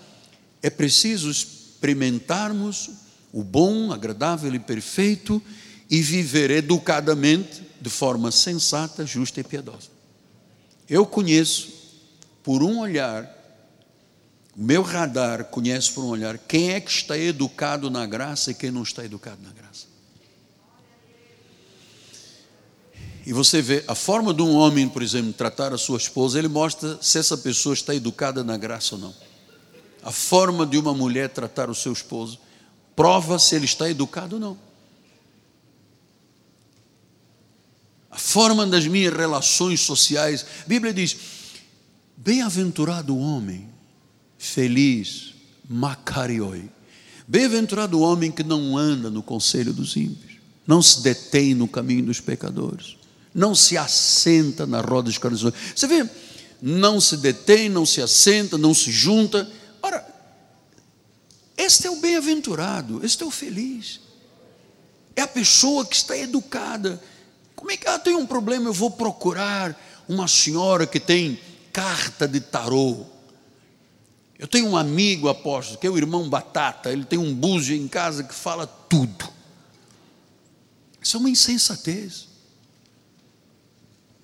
[0.60, 3.03] é preciso experimentarmos
[3.34, 5.42] o bom, agradável e perfeito
[5.90, 9.88] e viver educadamente de forma sensata, justa e piedosa.
[10.88, 11.72] Eu conheço
[12.44, 13.28] por um olhar,
[14.56, 18.54] o meu radar conhece por um olhar quem é que está educado na graça e
[18.54, 19.88] quem não está educado na graça.
[23.26, 26.46] E você vê a forma de um homem, por exemplo, tratar a sua esposa, ele
[26.46, 29.14] mostra se essa pessoa está educada na graça ou não
[30.04, 32.38] a forma de uma mulher tratar o seu esposo
[32.94, 34.58] prova se ele está educado ou não.
[38.10, 40.46] A forma das minhas relações sociais.
[40.64, 41.16] A Bíblia diz:
[42.16, 43.68] Bem-aventurado o homem,
[44.38, 45.34] feliz,
[45.68, 46.70] macarioi.
[47.26, 50.34] Bem-aventurado o homem que não anda no conselho dos ímpios,
[50.66, 52.96] não se detém no caminho dos pecadores,
[53.34, 55.58] não se assenta na roda dos escarnecedores.
[55.74, 56.08] Você vê,
[56.60, 59.50] não se detém, não se assenta, não se junta
[61.56, 64.00] este é o bem-aventurado, este é o feliz.
[65.14, 67.00] É a pessoa que está educada.
[67.54, 68.68] Como é que ela ah, tem um problema?
[68.68, 71.38] Eu vou procurar uma senhora que tem
[71.72, 73.06] carta de tarô.
[74.38, 77.86] Eu tenho um amigo apóstolo, que é o irmão Batata, ele tem um búzio em
[77.86, 79.32] casa que fala tudo.
[81.00, 82.28] Isso é uma insensatez.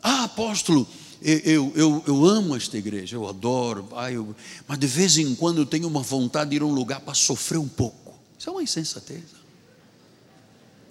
[0.02, 0.88] Ah, apóstolo,
[1.22, 4.34] eu, eu, eu amo esta igreja, eu adoro, pai, eu,
[4.66, 7.12] mas de vez em quando eu tenho uma vontade de ir a um lugar para
[7.12, 8.18] sofrer um pouco.
[8.38, 9.22] Isso é uma insensatez.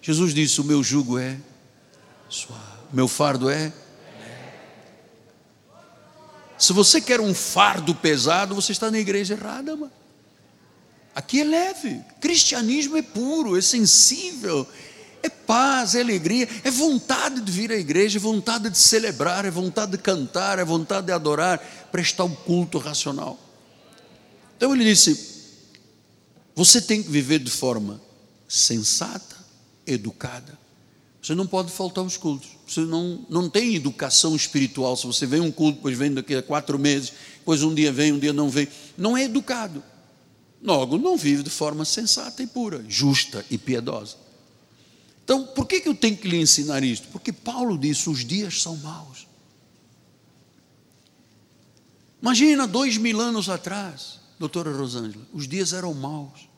[0.02, 1.38] Jesus disse: O meu jugo é
[2.30, 2.62] suave,
[2.94, 3.74] meu fardo é.
[6.58, 9.92] Se você quer um fardo pesado, você está na igreja errada, mano.
[11.16, 12.02] Aqui é leve.
[12.22, 14.68] Cristianismo é puro, é sensível,
[15.22, 19.52] é paz, é alegria, é vontade de vir à igreja, é vontade de celebrar, é
[19.52, 21.60] vontade de cantar, é vontade de adorar,
[21.92, 23.40] prestar um culto racional.
[24.56, 25.40] Então ele disse:
[26.56, 28.02] você tem que viver de forma
[28.48, 29.38] sensata,
[29.88, 30.58] educada.
[31.22, 32.50] Você não pode faltar aos cultos.
[32.68, 34.96] Você não, não tem educação espiritual.
[34.96, 38.14] Se você vem um culto, depois vem daqui a quatro meses, depois um dia vem,
[38.14, 38.68] um dia não vem.
[38.98, 39.84] Não é educado.
[40.62, 44.18] Logo, não vive de forma sensata e pura, justa e piedosa.
[45.30, 47.08] Então, por que, que eu tenho que lhe ensinar isto?
[47.10, 49.28] Porque Paulo disse: os dias são maus.
[52.20, 56.50] Imagina dois mil anos atrás, doutora Rosângela, os dias eram maus.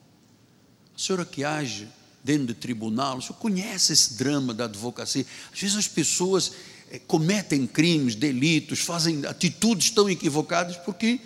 [0.96, 1.86] A senhora que age
[2.24, 5.26] dentro de tribunal, o senhor conhece esse drama da advocacia.
[5.52, 6.52] Às vezes as pessoas
[6.90, 11.20] é, cometem crimes, delitos, fazem atitudes tão equivocadas porque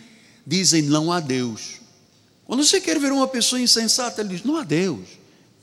[0.45, 1.81] dizem não há Deus.
[2.45, 5.07] Quando você quer ver uma pessoa insensata, ele diz: não há Deus,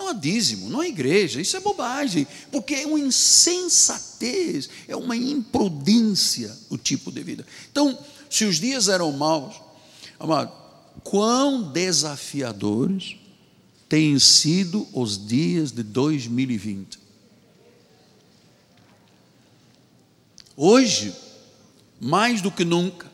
[0.04, 5.16] não há dízimo, não há igreja, isso é bobagem, porque é uma insensatez, é uma
[5.16, 7.46] imprudência o tipo de vida.
[7.72, 7.98] Então,
[8.30, 9.56] se os dias eram maus,
[10.20, 10.52] amado,
[11.04, 13.16] quão desafiadores
[13.88, 17.00] têm sido os dias de 2020.
[20.56, 21.14] Hoje,
[22.00, 23.12] mais do que nunca,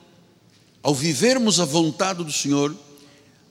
[0.81, 2.75] ao vivermos a vontade do Senhor,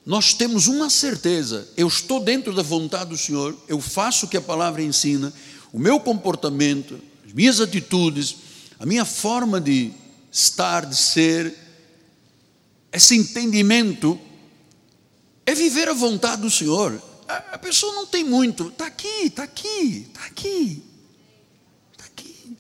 [0.09, 4.39] nós temos uma certeza: eu estou dentro da vontade do Senhor, eu faço o que
[4.39, 5.31] a palavra ensina,
[5.71, 8.37] o meu comportamento, as minhas atitudes,
[8.81, 9.93] a minha forma de
[10.33, 11.55] estar, de ser,
[12.91, 14.19] esse entendimento
[15.45, 17.03] é viver a vontade do Senhor.
[17.29, 20.83] A pessoa não tem muito, está aqui, está aqui, está aqui,
[21.93, 22.57] está aqui.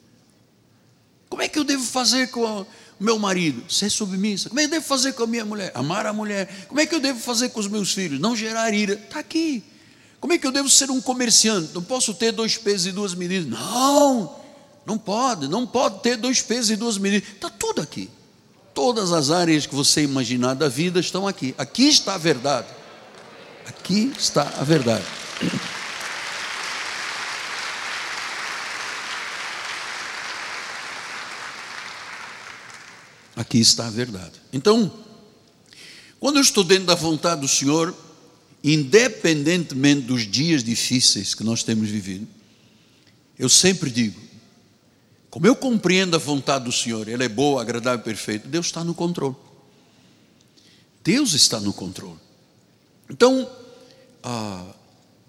[1.30, 2.66] Como é que eu devo fazer com
[2.98, 3.62] meu marido?
[3.72, 4.48] Ser submissa.
[4.48, 5.70] Como é que eu devo fazer com a minha mulher?
[5.74, 6.66] Amar a mulher.
[6.68, 8.20] Como é que eu devo fazer com os meus filhos?
[8.20, 8.94] Não gerar ira.
[8.94, 9.62] Está aqui.
[10.20, 11.70] Como é que eu devo ser um comerciante?
[11.74, 13.46] Não posso ter dois pesos e duas medidas.
[13.46, 14.34] Não,
[14.84, 17.28] não pode, não pode ter dois pesos e duas medidas.
[17.28, 18.10] Está tudo aqui.
[18.74, 21.54] Todas as áreas que você imaginar da vida estão aqui.
[21.56, 22.66] Aqui está a verdade.
[23.66, 25.04] Aqui está a verdade.
[33.38, 34.32] Aqui está a verdade.
[34.52, 34.92] Então,
[36.18, 37.94] quando eu estou dentro da vontade do Senhor,
[38.64, 42.26] independentemente dos dias difíceis que nós temos vivido,
[43.38, 44.20] eu sempre digo,
[45.30, 48.82] como eu compreendo a vontade do Senhor, ela é boa, agradável e perfeita, Deus está
[48.82, 49.36] no controle.
[51.04, 52.18] Deus está no controle.
[53.08, 53.48] Então,
[54.20, 54.66] ah,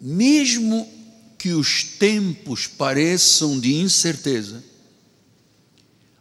[0.02, 0.92] mesmo
[1.38, 4.64] que os tempos pareçam de incerteza,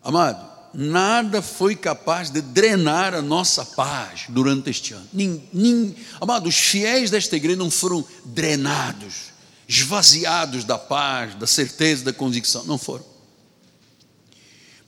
[0.02, 5.08] amado, nada foi capaz de drenar a nossa paz durante este ano.
[5.12, 9.32] Nem, amado, os fiéis desta igreja não foram drenados,
[9.66, 12.64] esvaziados da paz, da certeza, da convicção.
[12.64, 13.04] Não foram.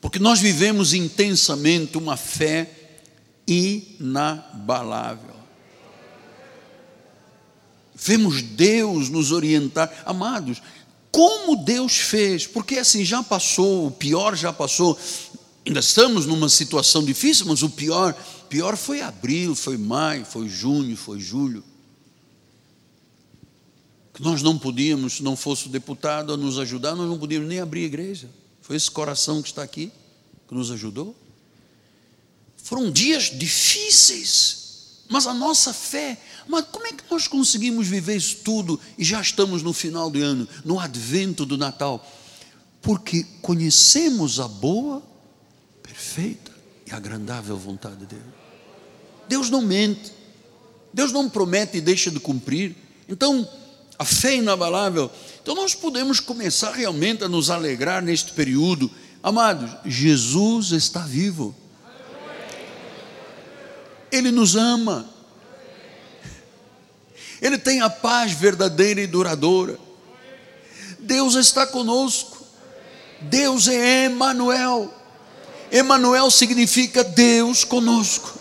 [0.00, 2.70] Porque nós vivemos intensamente uma fé
[3.44, 5.34] inabalável.
[7.96, 9.92] Vemos Deus nos orientar.
[10.06, 10.62] Amados,
[11.10, 14.96] como Deus fez, porque assim já passou, o pior já passou,
[15.66, 18.14] ainda estamos numa situação difícil, mas o pior,
[18.48, 21.62] pior foi abril, foi maio, foi junho, foi julho.
[24.18, 27.58] Nós não podíamos, se não fosse o deputado a nos ajudar, nós não podíamos nem
[27.58, 28.28] abrir a igreja.
[28.60, 29.90] Foi esse coração que está aqui
[30.46, 31.16] que nos ajudou.
[32.56, 38.36] Foram dias difíceis, mas a nossa fé, mas como é que nós conseguimos viver isso
[38.44, 42.06] tudo e já estamos no final do ano, no advento do Natal?
[42.82, 45.02] Porque conhecemos a boa,
[46.10, 46.50] perfeita
[46.86, 48.16] e agradável vontade de
[49.28, 49.48] Deus.
[49.48, 50.12] Não mente,
[50.92, 52.74] Deus não promete e deixa de cumprir.
[53.08, 53.48] Então,
[53.96, 55.08] a fé é inabalável.
[55.40, 58.90] Então, nós podemos começar realmente a nos alegrar neste período.
[59.22, 61.54] Amados, Jesus está vivo.
[64.10, 65.08] Ele nos ama.
[67.40, 69.78] Ele tem a paz verdadeira e duradoura.
[70.98, 72.44] Deus está conosco.
[73.20, 74.99] Deus é Emanuel.
[75.70, 78.38] Emanuel significa Deus conosco.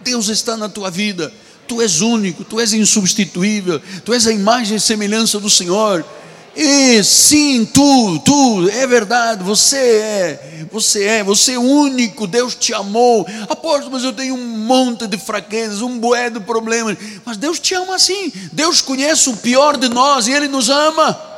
[0.00, 1.32] Deus está na tua vida.
[1.66, 6.04] Tu és único, tu és insubstituível, tu és a imagem e semelhança do Senhor.
[6.54, 12.74] E sim, tu, tu, é verdade, você é, você é, você é único, Deus te
[12.74, 13.24] amou.
[13.48, 16.98] Apóstolo, mas eu tenho um monte de fraquezas, um bué de problemas.
[17.24, 18.32] Mas Deus te ama assim.
[18.52, 21.30] Deus conhece o pior de nós e Ele nos ama.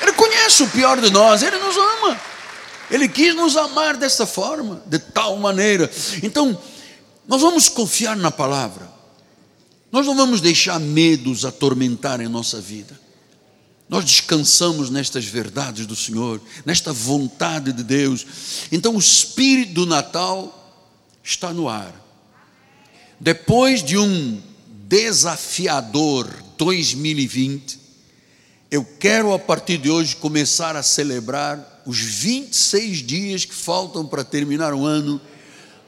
[0.00, 2.20] Ele conhece o pior de nós, Ele nos ama.
[2.90, 5.90] Ele quis nos amar dessa forma, de tal maneira.
[6.22, 6.60] Então,
[7.26, 8.90] nós vamos confiar na palavra.
[9.92, 12.98] Nós não vamos deixar medos atormentarem a nossa vida.
[13.88, 18.24] Nós descansamos nestas verdades do Senhor, nesta vontade de Deus.
[18.70, 20.56] Então, o espírito do Natal
[21.22, 21.92] está no ar.
[23.18, 24.40] Depois de um
[24.88, 27.78] desafiador 2020,
[28.70, 34.22] eu quero a partir de hoje começar a celebrar os 26 dias que faltam para
[34.22, 35.20] terminar o ano,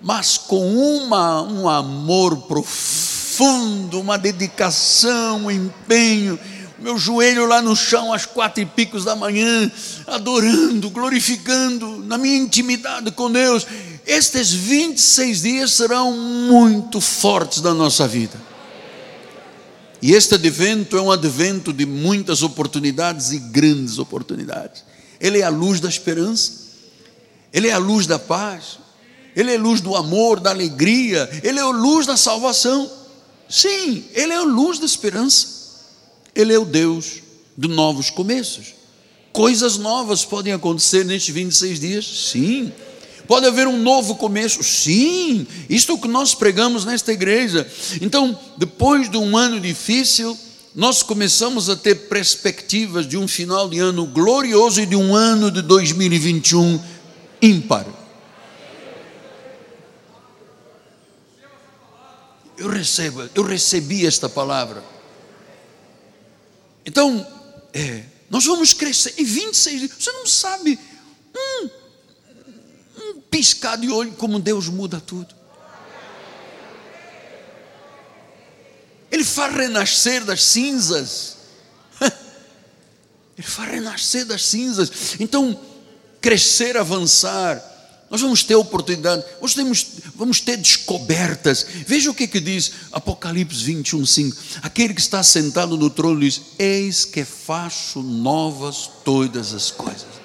[0.01, 6.37] mas com uma, um amor profundo, uma dedicação, um empenho,
[6.81, 9.71] meu joelho lá no chão às quatro e picos da manhã,
[10.09, 13.65] adorando, glorificando, na minha intimidade com Deus.
[14.05, 18.52] Estes 26 dias serão muito fortes da nossa vida.
[20.03, 24.83] E este advento é um advento de muitas oportunidades e grandes oportunidades.
[25.21, 26.53] Ele é a luz da esperança,
[27.53, 28.81] ele é a luz da paz,
[29.37, 32.91] ele é a luz do amor, da alegria, ele é a luz da salvação.
[33.49, 35.47] Sim, ele é a luz da esperança.
[36.35, 37.23] Ele é o Deus
[37.57, 38.75] de novos começos.
[39.33, 42.29] Coisas novas podem acontecer nestes 26 dias?
[42.31, 42.73] Sim.
[43.27, 44.63] Pode haver um novo começo?
[44.63, 47.71] Sim, isto é o que nós pregamos nesta igreja.
[48.01, 50.37] Então, depois de um ano difícil,
[50.75, 55.51] nós começamos a ter perspectivas de um final de ano glorioso e de um ano
[55.51, 56.83] de 2021
[57.41, 57.87] ímpar.
[62.57, 64.85] Eu recebo, eu recebi esta palavra.
[66.87, 67.27] Então,
[67.73, 69.93] é, nós vamos crescer em 26 dias.
[69.99, 70.79] Você não sabe.
[71.35, 71.69] Hum,
[73.33, 75.35] piscar de olho como Deus muda tudo.
[79.11, 81.39] Ele faz renascer das cinzas.
[83.37, 85.17] Ele faz renascer das cinzas.
[85.19, 85.59] Então,
[86.21, 87.71] crescer, avançar.
[88.11, 91.67] Nós vamos ter oportunidade, nós temos, vamos ter descobertas.
[91.87, 94.37] Veja o que, que diz Apocalipse 21, 5.
[94.61, 100.22] Aquele que está sentado no trono diz: Eis que faço novas todas as coisas.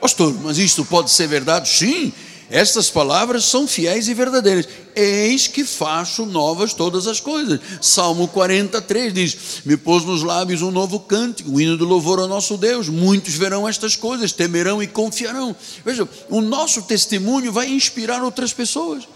[0.00, 1.68] Pastor, mas isto pode ser verdade?
[1.68, 2.12] Sim,
[2.50, 4.66] estas palavras são fiéis e verdadeiras.
[4.96, 7.60] Eis que faço novas todas as coisas.
[7.80, 12.26] Salmo 43 diz: Me pôs nos lábios um novo cântico, um hino de louvor ao
[12.26, 12.88] nosso Deus.
[12.88, 15.54] Muitos verão estas coisas, temerão e confiarão.
[15.84, 19.06] Veja, o nosso testemunho vai inspirar outras pessoas.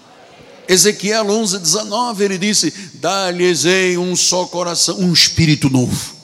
[0.68, 3.64] Ezequiel 11, 19, ele disse: Dá-lhes
[3.98, 6.14] um só coração, um espírito novo.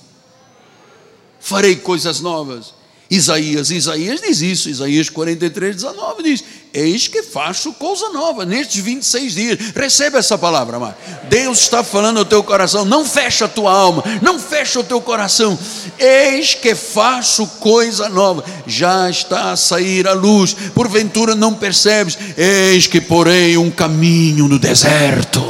[1.40, 2.77] Farei coisas novas.
[3.10, 6.44] Isaías, Isaías diz isso, Isaías 43, 19 diz:
[6.74, 9.58] Eis que faço coisa nova nestes 26 dias.
[9.74, 10.94] Recebe essa palavra, amado.
[11.30, 12.84] Deus está falando ao teu coração.
[12.84, 15.58] Não fecha a tua alma, não fecha o teu coração.
[15.98, 18.44] Eis que faço coisa nova.
[18.66, 20.52] Já está a sair a luz.
[20.74, 22.18] Porventura não percebes?
[22.36, 25.42] Eis que porei um caminho no deserto.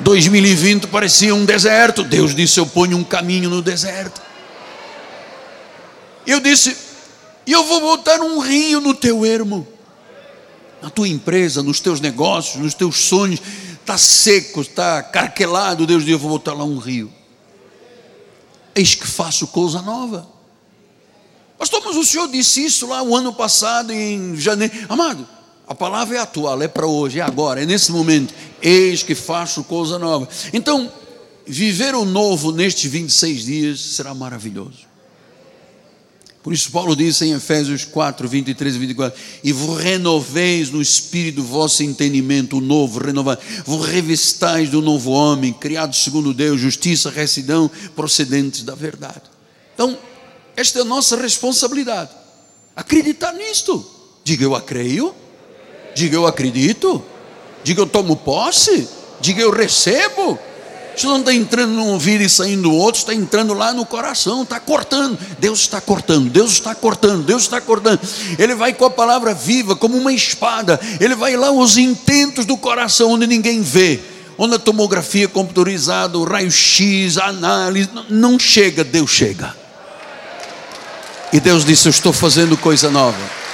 [0.00, 2.04] 2020 parecia um deserto.
[2.04, 4.25] Deus disse: Eu ponho um caminho no deserto.
[6.26, 6.76] Eu disse:
[7.46, 9.66] e eu vou botar um rio no teu ermo,
[10.82, 13.40] na tua empresa, nos teus negócios, nos teus sonhos.
[13.80, 15.86] Está seco, está carquelado.
[15.86, 17.12] Deus diz: Eu vou botar lá um rio.
[18.74, 20.28] Eis que faço coisa nova.
[21.56, 24.74] Pastor, mas o senhor disse isso lá o ano passado, em janeiro.
[24.88, 25.26] Amado,
[25.68, 28.34] a palavra é atual, é para hoje, é agora, é nesse momento.
[28.60, 30.28] Eis que faço coisa nova.
[30.52, 30.92] Então,
[31.46, 34.95] viver o novo nestes 26 dias será maravilhoso.
[36.46, 41.42] Por isso, Paulo diz em Efésios 4, 23 e 24: E vos renoveis no espírito
[41.42, 48.62] vosso entendimento, novo, renovado, vos revistais do novo homem, criado segundo Deus, justiça, retidão, procedentes
[48.62, 49.22] da verdade.
[49.74, 49.98] Então,
[50.56, 52.10] esta é a nossa responsabilidade.
[52.76, 53.84] Acreditar nisto.
[54.22, 55.12] Diga eu acreio.
[55.96, 57.04] Diga eu acredito.
[57.64, 58.88] Diga eu tomo posse.
[59.20, 60.38] Diga eu recebo.
[60.96, 64.42] Isso não está entrando num ouvido e saindo do outro, está entrando lá no coração,
[64.42, 65.18] está cortando.
[65.38, 68.00] Deus está cortando, Deus está cortando, Deus está cortando.
[68.38, 70.80] Ele vai com a palavra viva, como uma espada.
[70.98, 74.00] Ele vai lá aos intentos do coração, onde ninguém vê.
[74.38, 79.54] Onde a tomografia computadorizada, o raio-x, a análise, não chega, Deus chega.
[81.32, 83.45] E Deus disse: Eu estou fazendo coisa nova.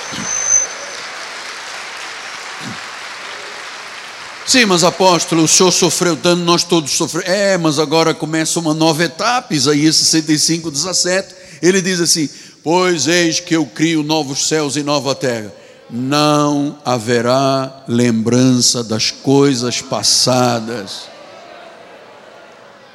[4.46, 7.28] Sim, mas apóstolo, o senhor sofreu dano, nós todos sofremos.
[7.28, 11.34] É, mas agora começa uma nova etapa, Isaías 65, 17.
[11.62, 12.28] Ele diz assim:
[12.62, 15.52] Pois eis que eu crio novos céus e nova terra.
[15.88, 21.02] Não haverá lembrança das coisas passadas.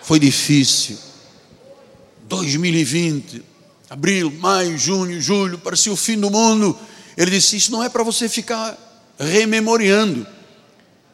[0.02, 0.98] Foi difícil.
[2.28, 3.44] 2020
[3.90, 6.78] Abril, maio, junho, julho, parecia o fim do mundo.
[7.16, 8.78] Ele disse: Isso não é para você ficar
[9.18, 10.28] rememoriando.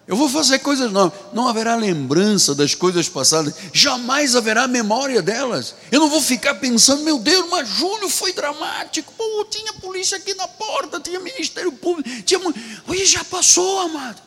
[0.06, 1.18] Eu vou fazer coisas novas.
[1.32, 5.76] Não haverá lembrança das coisas passadas, jamais haverá memória delas.
[5.92, 9.14] Eu não vou ficar pensando, meu Deus, mas julho foi dramático.
[9.14, 12.40] Pô, tinha polícia aqui na porta, tinha Ministério Público, tinha.
[12.88, 14.22] Hoje já passou, amado.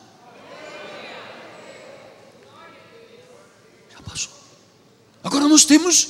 [3.93, 4.31] Já passou.
[5.23, 6.07] Agora nós temos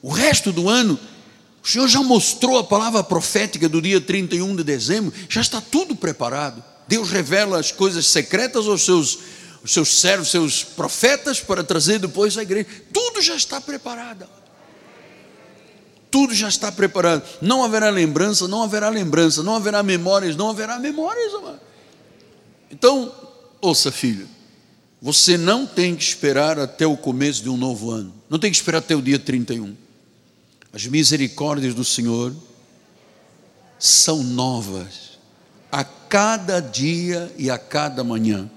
[0.00, 0.98] o resto do ano.
[1.62, 5.94] O Senhor já mostrou a palavra profética do dia 31 de dezembro, já está tudo
[5.94, 6.64] preparado.
[6.90, 9.20] Deus revela as coisas secretas aos seus,
[9.60, 12.66] aos seus servos, seus profetas, para trazer depois à igreja.
[12.92, 14.26] Tudo já está preparado.
[16.10, 17.22] Tudo já está preparado.
[17.40, 21.32] Não haverá lembrança, não haverá lembrança, não haverá memórias, não haverá memórias.
[21.32, 21.60] Amado.
[22.72, 23.14] Então,
[23.60, 24.26] ouça, filho,
[25.00, 28.12] você não tem que esperar até o começo de um novo ano.
[28.28, 29.76] Não tem que esperar até o dia 31.
[30.72, 32.34] As misericórdias do Senhor
[33.78, 35.09] são novas
[35.70, 38.50] a cada dia e a cada manhã.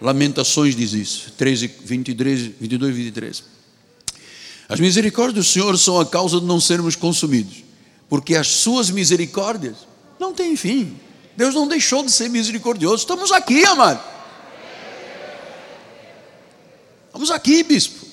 [0.00, 3.44] Lamentações diz isso, 13, 23, 22 e 23.
[4.68, 7.64] As misericórdias do Senhor são a causa de não sermos consumidos,
[8.08, 9.76] porque as suas misericórdias
[10.18, 10.96] não têm fim.
[11.36, 12.96] Deus não deixou de ser misericordioso.
[12.96, 14.02] Estamos aqui, amado.
[17.06, 18.05] Estamos aqui, bispo.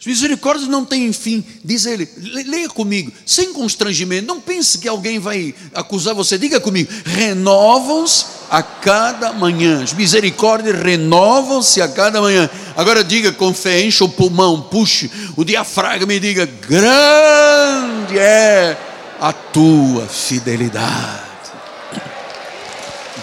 [0.00, 2.08] As misericórdias não têm fim, diz ele.
[2.18, 4.28] Leia comigo, sem constrangimento.
[4.28, 6.38] Não pense que alguém vai acusar você.
[6.38, 9.82] Diga comigo: renovam-se a cada manhã.
[9.82, 12.48] As misericórdias renovam-se a cada manhã.
[12.76, 18.78] Agora diga com fé, o pulmão, puxe o diafragma e diga: grande é
[19.20, 21.26] a tua fidelidade.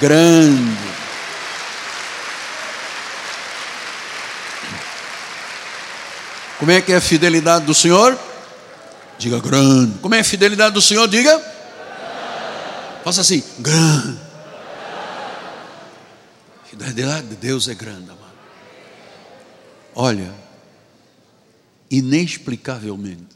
[0.01, 0.94] Grande
[6.59, 8.17] Como é que é a fidelidade do Senhor?
[9.17, 9.99] Diga grande.
[9.99, 11.07] Como é a fidelidade do Senhor?
[11.07, 11.37] Diga.
[13.03, 14.19] Faça assim, grande.
[16.63, 18.25] A fidelidade de Deus é grande, amado.
[19.93, 20.33] Olha,
[21.89, 23.35] inexplicavelmente.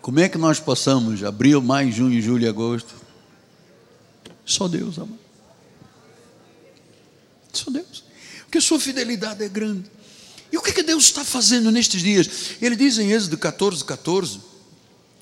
[0.00, 2.94] Como é que nós passamos abril, maio, junho, julho e agosto?
[4.44, 5.18] Só Deus, amado.
[7.52, 8.04] Só Deus.
[8.40, 9.88] Porque sua fidelidade é grande.
[10.52, 12.28] E o que, que Deus está fazendo nestes dias?
[12.60, 14.38] Ele diz em Êxodo 14, 14.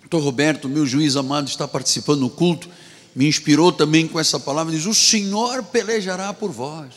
[0.00, 2.68] Doutor Roberto, meu juiz amado, está participando no culto,
[3.14, 4.74] me inspirou também com essa palavra.
[4.74, 6.92] Diz: O Senhor pelejará por vós,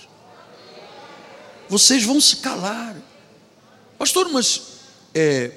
[1.69, 2.95] vocês vão se calar,
[3.99, 4.61] pastor, mas
[5.13, 5.51] é,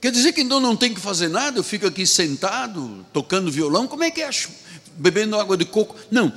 [0.00, 1.60] quer dizer que então não tem que fazer nada?
[1.60, 4.30] Eu fico aqui sentado, tocando violão, como é que é?
[4.96, 5.94] Bebendo água de coco?
[6.10, 6.32] Não,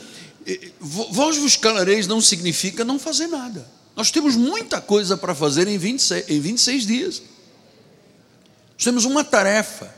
[0.80, 3.68] vós vos calareis não significa não fazer nada.
[3.96, 7.22] Nós temos muita coisa para fazer em 26, em 26 dias.
[8.74, 9.94] Nós temos uma tarefa.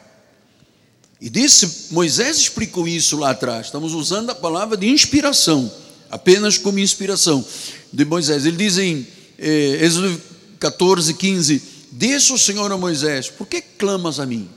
[1.20, 3.68] E disse, Moisés explicou isso lá atrás.
[3.68, 5.72] Estamos usando a palavra de inspiração,
[6.12, 7.44] apenas como inspiração
[7.92, 8.46] de Moisés.
[8.46, 9.08] Ele diz em
[9.40, 10.22] eh, Êxodo
[10.60, 14.48] 14, 15: Disse o Senhor a Moisés: Por que clamas a mim?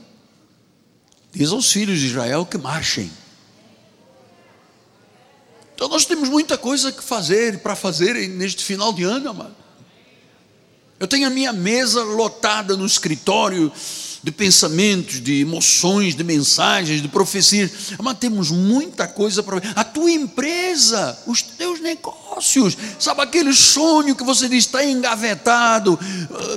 [1.33, 3.09] Diz aos filhos de Israel que marchem.
[5.81, 9.55] Então nós temos muita coisa que fazer, para fazer neste final de ano, amado.
[10.99, 13.71] Eu tenho a minha mesa lotada no escritório
[14.21, 17.71] de pensamentos, de emoções, de mensagens, de profecias.
[17.99, 19.73] Mas temos muita coisa para ver.
[19.75, 25.99] A tua empresa, os teus negócios, sabe aquele sonho que você diz está engavetado.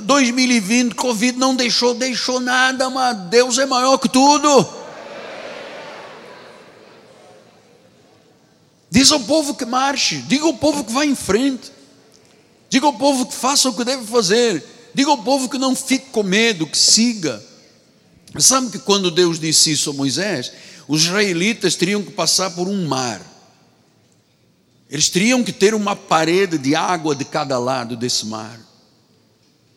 [0.03, 4.84] 2020, ah, Covid não deixou, deixou nada, mas Deus é maior que tudo.
[8.95, 11.69] Diz ao povo que marche, diga ao povo que vá em frente,
[12.69, 16.11] diga ao povo que faça o que deve fazer, diga ao povo que não fique
[16.11, 17.43] com medo, que siga.
[18.39, 20.49] Sabe que quando Deus disse isso a Moisés,
[20.87, 23.21] os israelitas teriam que passar por um mar.
[24.89, 28.57] Eles teriam que ter uma parede de água de cada lado desse mar.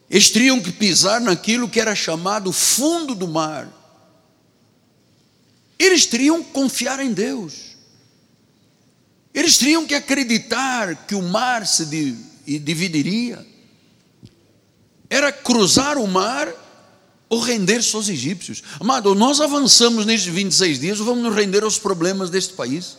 [0.08, 3.68] Eles teriam que pisar naquilo que era chamado fundo do mar.
[5.76, 7.67] Eles teriam que confiar em Deus.
[9.39, 11.86] Eles teriam que acreditar que o mar se
[12.59, 13.47] dividiria.
[15.09, 16.53] Era cruzar o mar
[17.28, 18.64] ou render-se aos egípcios.
[18.80, 22.97] Amado, nós avançamos nestes 26 dias ou vamos nos render aos problemas deste país?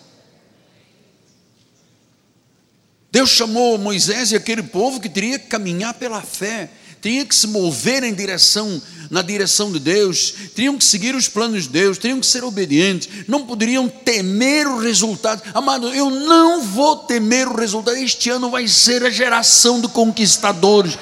[3.12, 6.72] Deus chamou Moisés e aquele povo que teria que caminhar pela fé
[7.02, 11.64] tinham que se mover em direção, na direção de Deus, teriam que seguir os planos
[11.64, 15.41] de Deus, teriam que ser obedientes, não poderiam temer o resultado.
[15.53, 17.97] Amado, eu não vou temer o resultado.
[17.97, 20.97] Este ano vai ser a geração de conquistadores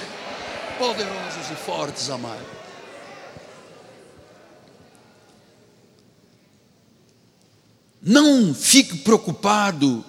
[0.78, 2.45] poderosos e fortes, amado.
[8.01, 10.05] Não fique preocupado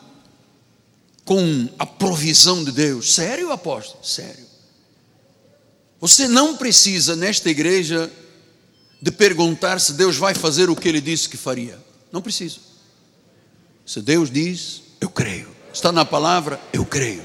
[1.25, 3.15] com a provisão de Deus.
[3.15, 4.05] Sério, apóstolo?
[4.05, 4.48] Sério.
[6.01, 8.11] Você não precisa, nesta igreja,
[9.01, 11.79] de perguntar se Deus vai fazer o que ele disse que faria.
[12.13, 12.57] Não precisa.
[13.85, 15.49] Se Deus diz, eu creio.
[15.73, 17.23] Está na palavra, eu creio.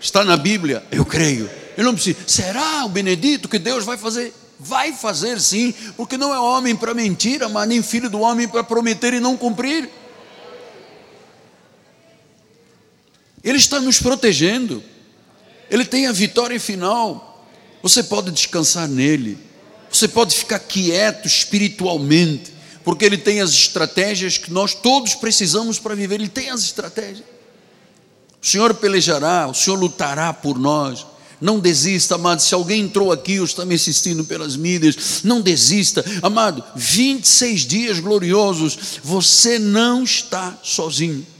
[0.00, 1.50] Está na Bíblia, eu creio.
[1.76, 2.18] Eu não preciso.
[2.26, 4.32] Será o Benedito que Deus vai fazer?
[4.58, 8.62] Vai fazer sim, porque não é homem para mentir, mas nem filho do homem para
[8.62, 9.90] prometer e não cumprir.
[13.42, 14.82] Ele está nos protegendo.
[15.70, 17.33] Ele tem a vitória final.
[17.84, 19.36] Você pode descansar nele.
[19.92, 22.50] Você pode ficar quieto espiritualmente,
[22.82, 26.14] porque ele tem as estratégias que nós todos precisamos para viver.
[26.14, 27.26] Ele tem as estratégias.
[28.42, 31.04] O Senhor pelejará, o Senhor lutará por nós.
[31.38, 32.40] Não desista, amado.
[32.40, 36.64] Se alguém entrou aqui ou está me assistindo pelas mídias, não desista, amado.
[36.74, 41.33] 26 dias gloriosos, você não está sozinho.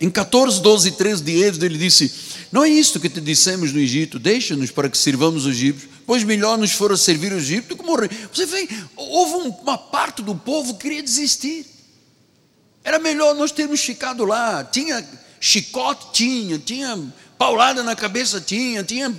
[0.00, 2.10] Em 14, 12 e 13 de Êxodo, ele disse:
[2.50, 6.24] Não é isto que te dissemos no Egito, deixa-nos para que sirvamos os egípcios, pois
[6.24, 8.10] melhor nos fora servir o Egito do que morrer.
[8.32, 11.66] Você vê, houve uma parte do povo que queria desistir.
[12.82, 14.64] Era melhor nós termos ficado lá.
[14.64, 15.06] Tinha
[15.38, 16.98] chicote, tinha, tinha
[17.36, 19.14] paulada na cabeça tinha, tinha,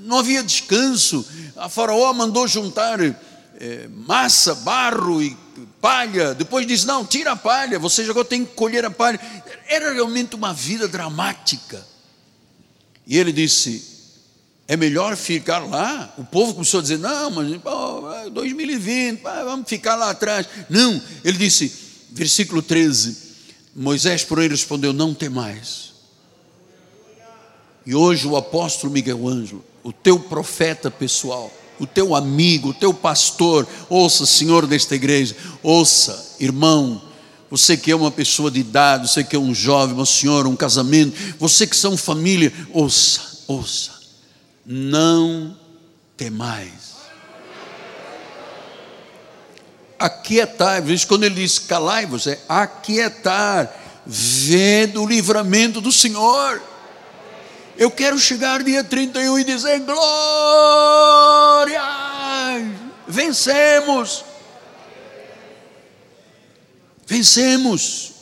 [0.00, 1.26] não havia descanso.
[1.56, 5.36] A faraó mandou juntar é, massa, barro e
[5.80, 6.34] palha.
[6.34, 9.20] Depois disse: Não, tira a palha, você já tem que colher a palha.
[9.68, 11.86] Era realmente uma vida dramática.
[13.06, 13.84] E ele disse:
[14.66, 16.12] É melhor ficar lá.
[16.18, 20.48] O povo começou a dizer: Não, mas oh, 2020, vamos ficar lá atrás.
[20.68, 21.72] Não, ele disse,
[22.10, 23.16] versículo 13:
[23.76, 25.88] Moisés, porém, respondeu: Não tem mais
[27.88, 31.50] e hoje o apóstolo Miguel Ângelo, o teu profeta pessoal,
[31.80, 37.00] o teu amigo, o teu pastor, ouça, Senhor desta igreja, ouça, irmão,
[37.50, 40.56] você que é uma pessoa de idade, você que é um jovem, uma senhora, um
[40.56, 43.92] casamento, você que são família, ouça, ouça,
[44.66, 45.56] não
[46.16, 46.88] temais.
[49.98, 53.74] Aquietai, quando ele diz calai-vos, é aquietar,
[54.06, 56.62] vendo o livramento do Senhor.
[57.76, 61.82] Eu quero chegar dia 31 e dizer: glória!
[63.06, 64.27] Vencemos!
[67.08, 68.12] Vencemos!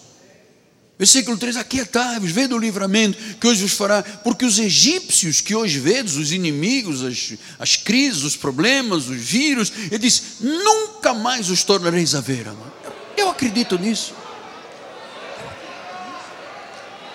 [0.99, 5.79] Versículo 3: Aquietai-vos, vede o livramento que hoje vos fará, porque os egípcios que hoje
[5.79, 11.63] vedes, os inimigos, as, as crises, os problemas, os vírus, ele diz: nunca mais os
[11.63, 12.47] tornareis a ver.
[13.15, 14.15] Eu acredito nisso.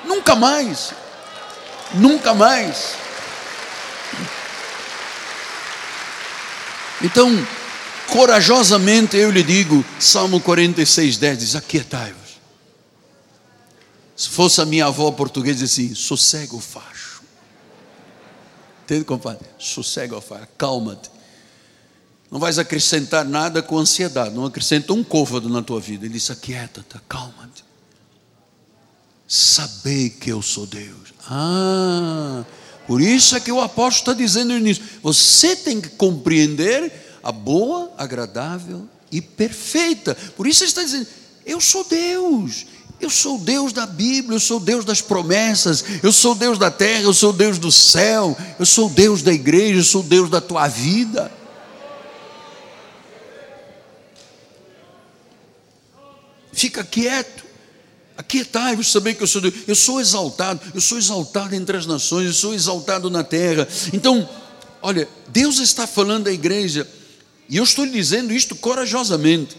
[0.05, 0.93] Nunca mais
[1.93, 2.95] nunca mais.
[7.01, 7.47] Então,
[8.11, 12.19] corajosamente eu lhe digo, Salmo 46, 10 diz: Aquietai-vos.
[14.15, 17.23] Se fosse a minha avó portuguesa, assim, sossega o facho.
[18.83, 19.47] Entende, compadre?
[19.57, 21.09] Sossega o facho, calma-te.
[22.29, 26.05] Não vais acrescentar nada com ansiedade, não acrescenta um côvado na tua vida.
[26.05, 27.63] Ele disse: aquieta-te, calma-te.
[29.27, 31.13] Sabei que eu sou Deus.
[31.27, 32.43] Ah,
[32.85, 34.81] por isso é que o apóstolo está dizendo nisso.
[35.01, 40.15] Você tem que compreender a boa, agradável e perfeita.
[40.35, 41.07] Por isso ele está dizendo:
[41.45, 42.65] Eu sou Deus.
[42.99, 47.01] Eu sou Deus da Bíblia, eu sou Deus das promessas, eu sou Deus da terra,
[47.01, 50.67] eu sou Deus do céu, eu sou Deus da igreja, eu sou Deus da tua
[50.67, 51.31] vida.
[56.53, 57.43] Fica quieto.
[58.15, 59.55] Aquietai-vos também que eu sou Deus.
[59.67, 63.67] Eu sou exaltado, eu sou exaltado entre as nações, eu sou exaltado na terra.
[63.91, 64.29] Então,
[64.79, 66.87] olha, Deus está falando à igreja,
[67.51, 69.57] e eu estou lhe dizendo isto corajosamente.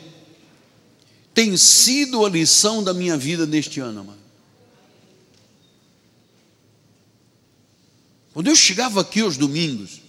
[1.35, 4.19] Tem sido a lição da minha vida neste ano, amado.
[8.33, 10.01] Quando eu chegava aqui aos domingos,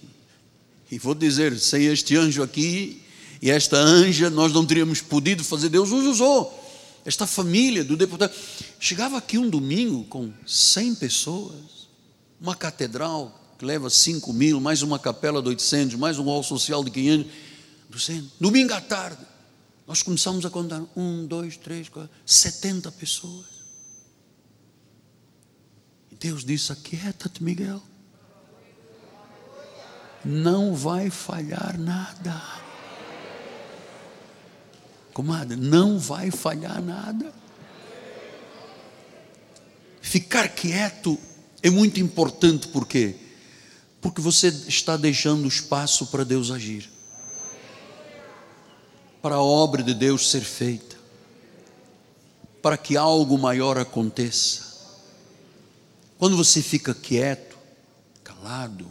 [0.90, 3.02] e vou dizer, sem este anjo aqui
[3.42, 6.64] e esta anja, nós não teríamos podido fazer, Deus nos usou
[7.04, 8.32] esta família do deputado.
[8.80, 11.54] Chegava aqui um domingo com 100 pessoas,
[12.40, 16.82] uma catedral que leva 5 mil, mais uma capela de 800, mais um hall social
[16.82, 17.26] de 500,
[17.88, 18.32] 200.
[18.40, 19.24] Domingo à tarde,
[19.86, 23.46] nós começamos a contar: um, dois, três, quatro, 70 pessoas.
[26.10, 27.82] E Deus disse: Aquieta-te, Miguel.
[30.24, 32.64] Não vai falhar nada
[35.14, 37.32] comadre, não vai falhar nada.
[40.02, 41.18] Ficar quieto
[41.62, 43.14] é muito importante, por quê?
[44.00, 46.90] Porque você está deixando espaço para Deus agir,
[49.24, 50.96] para a obra de Deus ser feita.
[52.60, 54.62] para que algo maior aconteça.
[56.18, 57.56] Quando você fica quieto,
[58.22, 58.86] calado,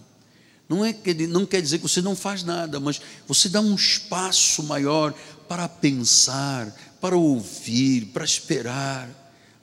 [0.67, 3.75] não, é que, não quer dizer que você não faz nada, mas você dá um
[3.75, 5.13] espaço maior
[5.47, 6.67] para pensar,
[6.99, 9.09] para ouvir, para esperar,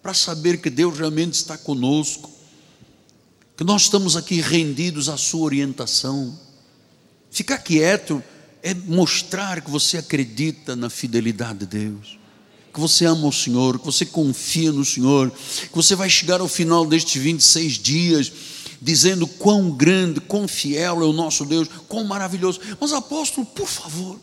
[0.00, 2.30] para saber que Deus realmente está conosco,
[3.56, 6.38] que nós estamos aqui rendidos à Sua orientação.
[7.28, 8.22] Ficar quieto
[8.62, 12.20] é mostrar que você acredita na fidelidade de Deus
[12.72, 16.46] que você ama o Senhor, que você confia no Senhor, que você vai chegar ao
[16.46, 18.32] final destes 26 dias
[18.80, 22.60] dizendo quão grande, quão fiel é o nosso Deus, quão maravilhoso.
[22.80, 24.18] Mas apóstolo, por favor,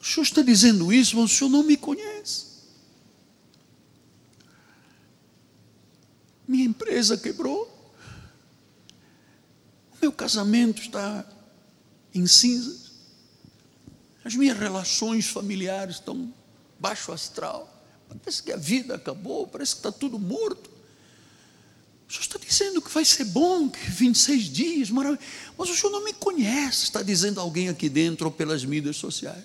[0.00, 2.46] o senhor está dizendo isso, mas o senhor não me conhece.
[6.46, 7.64] Minha empresa quebrou,
[9.92, 11.26] o meu casamento está
[12.14, 12.85] em cinzas,
[14.26, 16.34] as minhas relações familiares estão
[16.80, 17.72] baixo astral.
[18.08, 20.68] Parece que a vida acabou, parece que está tudo morto.
[22.08, 25.20] O senhor está dizendo que vai ser bom, que 26 dias, maravilha.
[25.56, 29.44] Mas o senhor não me conhece, está dizendo alguém aqui dentro ou pelas mídias sociais.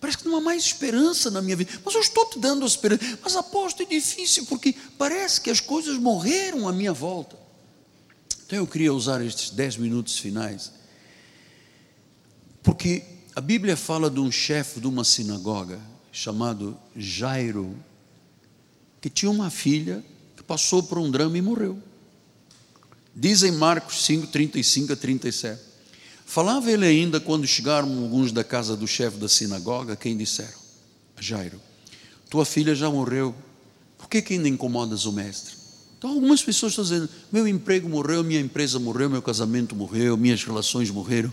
[0.00, 1.70] Parece que não há mais esperança na minha vida.
[1.84, 3.20] Mas eu estou te dando esperança.
[3.22, 7.38] Mas aposto é difícil, porque parece que as coisas morreram à minha volta.
[8.46, 10.79] Então eu queria usar estes 10 minutos finais.
[12.62, 13.02] Porque
[13.34, 15.80] a Bíblia fala de um chefe de uma sinagoga
[16.12, 17.76] chamado Jairo,
[19.00, 20.04] que tinha uma filha
[20.36, 21.78] que passou por um drama e morreu.
[23.14, 25.60] Diz em Marcos 5, 35 a 37.
[26.26, 30.58] Falava ele ainda quando chegaram alguns da casa do chefe da sinagoga, quem disseram:
[31.18, 31.60] Jairo,
[32.28, 33.34] tua filha já morreu,
[33.98, 35.54] por que, que ainda incomodas o mestre?
[35.98, 40.44] Então algumas pessoas estão dizendo: meu emprego morreu, minha empresa morreu, meu casamento morreu, minhas
[40.44, 41.32] relações morreram.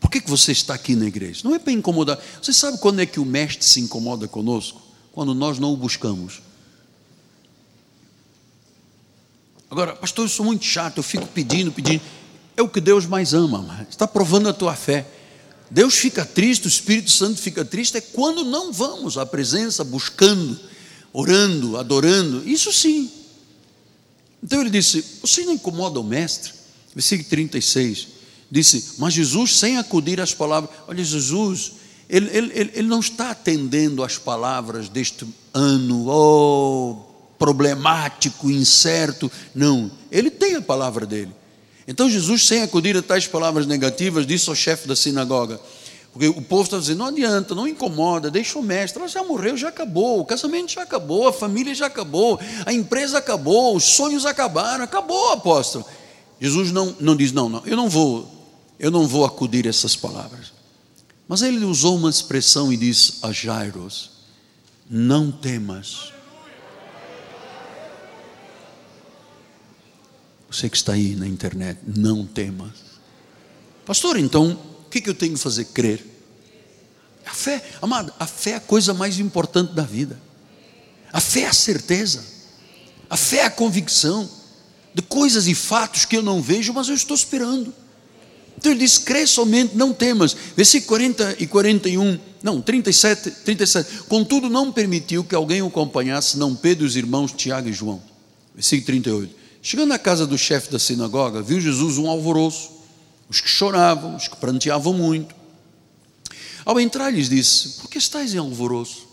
[0.00, 1.40] Por que, que você está aqui na igreja?
[1.44, 2.18] Não é para incomodar.
[2.40, 4.80] Você sabe quando é que o mestre se incomoda conosco?
[5.12, 6.40] Quando nós não o buscamos.
[9.70, 12.00] Agora, pastor, eu sou muito chato, eu fico pedindo, pedindo.
[12.56, 15.06] É o que Deus mais ama, está provando a tua fé.
[15.70, 20.58] Deus fica triste, o Espírito Santo fica triste, é quando não vamos à presença, buscando,
[21.12, 22.48] orando, adorando.
[22.48, 23.10] Isso sim.
[24.42, 26.52] Então ele disse: Você não incomoda o mestre?
[26.94, 28.17] Versículo 36
[28.50, 31.72] disse, mas Jesus, sem acudir às palavras, olha, Jesus,
[32.08, 36.96] ele, ele, ele não está atendendo às palavras deste ano, oh,
[37.38, 41.32] problemático, incerto, não, ele tem a palavra dele.
[41.86, 45.60] Então Jesus, sem acudir a tais palavras negativas, disse ao chefe da sinagoga,
[46.12, 49.56] porque o povo está dizendo, não adianta, não incomoda, deixa o mestre, ela já morreu,
[49.56, 54.24] já acabou, o casamento já acabou, a família já acabou, a empresa acabou, os sonhos
[54.24, 55.84] acabaram, acabou, apóstolo.
[56.40, 58.37] Jesus não, não diz, não, não, eu não vou
[58.78, 60.52] eu não vou acudir essas palavras.
[61.26, 64.10] Mas ele usou uma expressão e disse a Jairos:
[64.88, 66.12] Não temas.
[70.50, 72.72] Você que está aí na internet, não temas.
[73.84, 74.52] Pastor, então,
[74.86, 75.66] o que, eu tenho que fazer?
[75.66, 76.04] Crer.
[77.26, 80.18] A fé, amado, a fé é a coisa mais importante da vida.
[81.12, 82.24] A fé é a certeza.
[83.10, 84.28] A fé é a convicção
[84.94, 87.74] de coisas e fatos que eu não vejo, mas eu estou esperando.
[88.58, 90.36] Então ele diz: crê somente, não temas.
[90.56, 94.02] Versículo 40 e 41, não, 37, 37.
[94.08, 98.02] Contudo, não permitiu que alguém o acompanhasse, não Pedro os irmãos Tiago e João.
[98.52, 99.34] Versículo 38.
[99.62, 102.72] Chegando à casa do chefe da sinagoga, viu Jesus um alvoroço,
[103.28, 105.32] os que choravam, os que pranteavam muito.
[106.64, 109.06] Ao entrar, lhes disse: Por que estáis em alvoroço?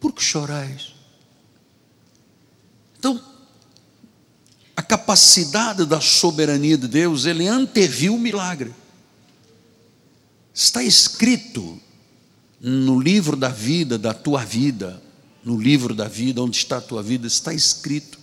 [0.00, 0.92] Por que chorais?
[2.98, 3.22] Então,
[4.88, 8.72] capacidade da soberania de Deus, ele anteviu o milagre.
[10.54, 11.78] Está escrito
[12.60, 15.00] no livro da vida, da tua vida,
[15.44, 18.18] no livro da vida, onde está a tua vida, está escrito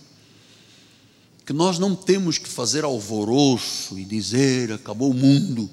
[1.46, 5.70] que nós não temos que fazer alvoroço e dizer acabou o mundo.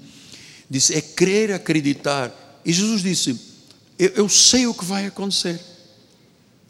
[0.69, 2.61] Diz, é crer e acreditar.
[2.63, 3.39] E Jesus disse:
[3.97, 5.59] eu, eu sei o que vai acontecer.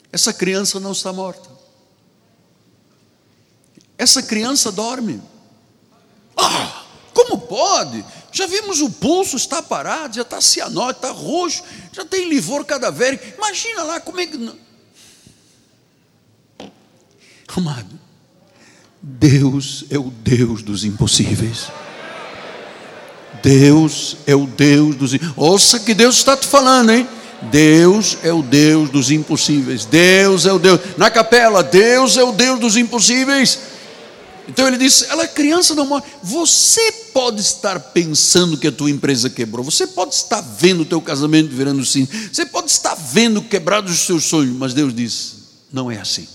[0.09, 1.52] Essa criança não está morta.
[4.03, 5.21] Essa criança dorme.
[6.35, 6.83] Ah,
[7.13, 8.03] como pode?
[8.33, 13.23] Já vimos o pulso, está parado, já está cianóide, está roxo, já tem livor cadavérico.
[13.37, 14.53] Imagina lá como é que.
[17.55, 17.97] Amado,
[19.01, 21.67] Deus é o Deus dos impossíveis.
[23.41, 25.11] Deus é o Deus dos.
[25.37, 27.07] Ouça que Deus está te falando, hein?
[27.43, 29.85] Deus é o Deus dos impossíveis.
[29.85, 30.81] Deus é o Deus.
[30.97, 33.72] Na capela, Deus é o Deus dos impossíveis.
[34.47, 36.03] Então ele disse: ela é criança não morre.
[36.21, 41.01] Você pode estar pensando que a tua empresa quebrou, você pode estar vendo o teu
[41.01, 45.35] casamento virando sim, você pode estar vendo quebrados os seus sonhos, mas Deus disse:
[45.71, 46.27] não é assim.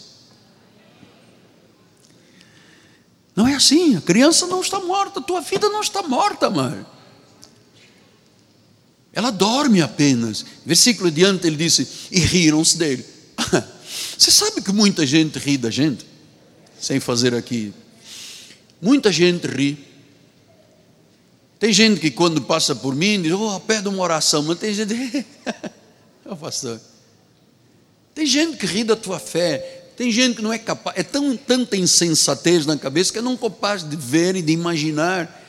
[3.37, 6.85] Não é assim, a criança não está morta, a tua vida não está morta, mãe.
[9.13, 10.45] Ela dorme apenas.
[10.67, 13.05] Versículo adiante ele disse: e riram-se dele.
[14.17, 16.07] Você sabe que muita gente ri da gente?
[16.81, 17.73] Sem fazer aqui
[18.81, 19.87] Muita gente ri.
[21.59, 24.95] Tem gente que quando passa por mim diz, oh, pede uma oração, mas tem gente,
[26.25, 26.81] oh, pastor,
[28.15, 31.37] tem gente que ri da tua fé, tem gente que não é capaz, é tão,
[31.37, 35.45] tanta insensatez na cabeça que é não capaz de ver e de imaginar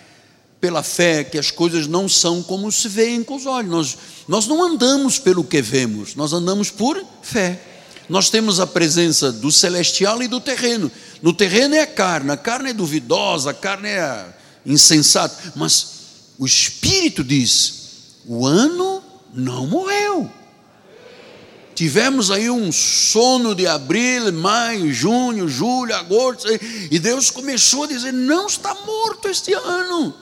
[0.60, 3.70] pela fé que as coisas não são como se veem com os olhos.
[3.70, 7.62] Nós, nós não andamos pelo que vemos, nós andamos por fé.
[8.10, 10.92] Nós temos a presença do celestial e do terreno.
[11.22, 14.26] No terreno é a carne, a carne é duvidosa, a carne é
[14.66, 16.00] insensata, mas
[16.38, 17.74] o Espírito diz:
[18.26, 20.30] o ano não morreu.
[21.76, 26.48] Tivemos aí um sono de abril, maio, junho, julho, agosto,
[26.92, 30.14] e Deus começou a dizer: não está morto este ano.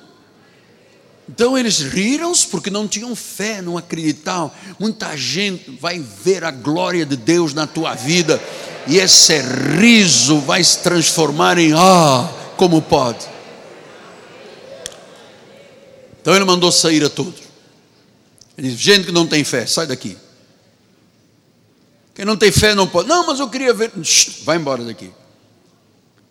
[1.29, 4.51] Então eles riram-se porque não tinham fé, não acreditavam.
[4.79, 8.41] Muita gente vai ver a glória de Deus na tua vida
[8.87, 9.37] e esse
[9.79, 13.25] riso vai se transformar em ah, como pode.
[16.21, 17.41] Então ele mandou sair a todos.
[18.57, 20.17] Ele disse: gente que não tem fé, sai daqui.
[22.15, 23.07] Quem não tem fé não pode.
[23.07, 23.91] Não, mas eu queria ver.
[24.01, 25.11] Shhh, vai embora daqui.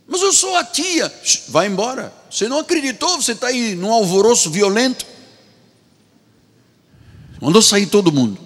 [0.09, 1.13] Mas eu sou a tia.
[1.23, 2.13] Shhh, vai embora.
[2.37, 5.07] Você não acreditou, você está aí num alvoroço violento.
[7.41, 8.39] Mandou sair todo mundo.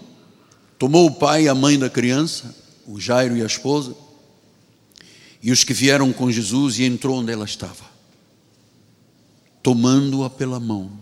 [0.79, 2.55] Tomou o pai e a mãe da criança,
[2.87, 3.97] o Jairo e a esposa,
[5.43, 7.85] e os que vieram com Jesus e entrou onde ela estava,
[9.61, 10.93] tomando-a pela mão.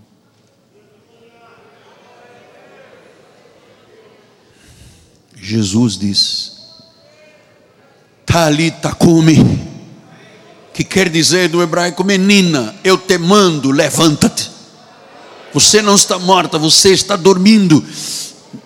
[5.36, 6.53] Jesus disse:
[8.24, 9.36] Talita come,
[10.79, 14.49] que quer dizer do hebraico, menina, eu te mando, levanta-te.
[15.53, 17.85] Você não está morta, você está dormindo.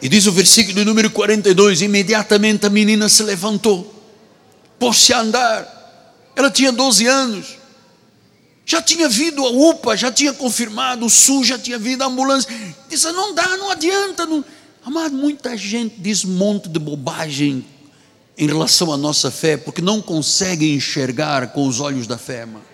[0.03, 3.91] E diz o versículo número 42: imediatamente a menina se levantou,
[4.79, 6.29] pôs-se a andar.
[6.37, 7.47] Ela tinha 12 anos.
[8.67, 12.55] Já tinha vindo a UPA, já tinha confirmado, o SUS já tinha vindo a ambulância.
[12.91, 14.27] Disse: não dá, não adianta.
[14.27, 14.45] Não.
[14.85, 17.65] Amado, muita gente diz um monte de bobagem
[18.37, 22.64] em relação à nossa fé, porque não consegue enxergar com os olhos da fé, mano.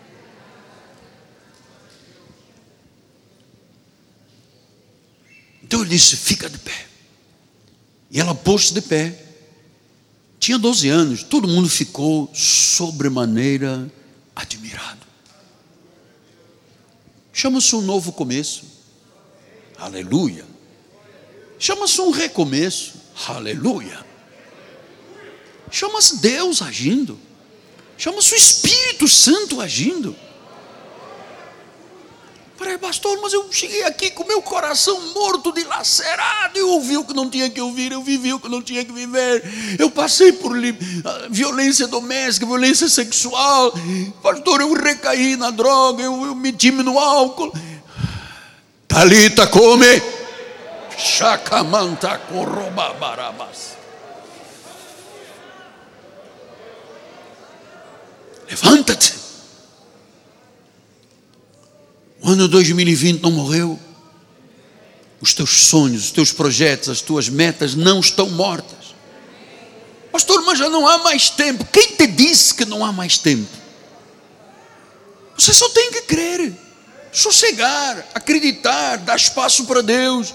[5.62, 6.86] Então ele disse: fica de pé.
[8.10, 9.24] E ela pôs-se de pé.
[10.40, 13.90] Tinha 12 anos, todo mundo ficou sobremaneira
[14.34, 15.06] admirado.
[17.32, 18.64] Chama-se um novo começo.
[19.76, 20.44] Aleluia.
[21.58, 22.94] Chama-se um recomeço.
[23.26, 24.07] Aleluia.
[25.70, 27.18] Chama-se Deus agindo.
[27.96, 30.14] Chama-se o Espírito Santo agindo.
[32.58, 36.58] Falei, pastor, mas eu cheguei aqui com meu coração morto, dilacerado.
[36.58, 38.92] Eu ouvi o que não tinha que ouvir, eu vivi o que não tinha que
[38.92, 39.44] viver.
[39.78, 43.72] Eu passei por ah, violência doméstica, violência sexual.
[44.20, 47.52] Pastor, eu recaí na droga, eu, eu meti-me no álcool.
[48.88, 50.02] Talita come.
[50.98, 53.77] Chacamanta corrobabarabas.
[58.48, 59.14] Levanta-te.
[62.22, 63.78] O ano 2020 não morreu.
[65.20, 68.94] Os teus sonhos, os teus projetos, as tuas metas não estão mortas.
[70.12, 71.64] Pastor, mas já não há mais tempo.
[71.66, 73.48] Quem te disse que não há mais tempo?
[75.36, 76.52] Você só tem que crer,
[77.12, 80.34] sossegar, acreditar, dar espaço para Deus.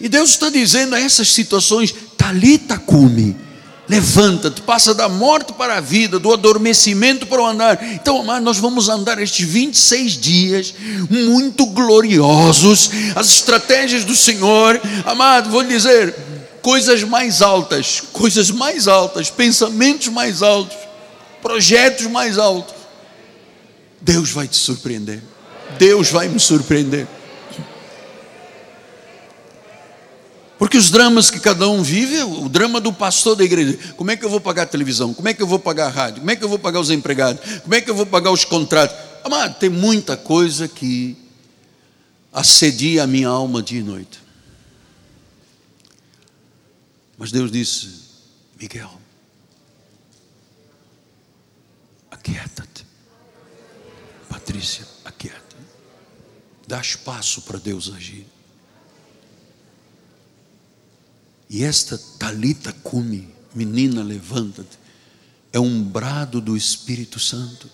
[0.00, 3.47] E Deus está dizendo a essas situações: Talita cume
[3.88, 7.82] Levanta-te, passa da morte para a vida, do adormecimento para o andar.
[7.94, 10.74] Então, amado, nós vamos andar estes 26 dias
[11.08, 12.90] muito gloriosos.
[13.16, 16.14] As estratégias do Senhor, amado, vou lhe dizer,
[16.60, 20.76] coisas mais altas, coisas mais altas, pensamentos mais altos,
[21.40, 22.74] projetos mais altos.
[24.02, 25.22] Deus vai te surpreender.
[25.78, 27.06] Deus vai me surpreender.
[30.58, 34.16] Porque os dramas que cada um vive, o drama do pastor da igreja, como é
[34.16, 35.14] que eu vou pagar a televisão?
[35.14, 36.18] Como é que eu vou pagar a rádio?
[36.18, 37.60] Como é que eu vou pagar os empregados?
[37.60, 38.96] Como é que eu vou pagar os contratos?
[39.22, 41.16] Amado, tem muita coisa que
[42.32, 44.20] assedia a minha alma dia e noite.
[47.16, 47.88] Mas Deus disse:
[48.60, 48.90] Miguel,
[52.10, 52.84] aquieta-te.
[54.28, 55.56] Patrícia, aquieta.
[56.66, 58.26] Dá espaço para Deus agir.
[61.48, 64.78] E esta talita cume, menina, levanta-te,
[65.52, 67.70] é um brado do Espírito Santo.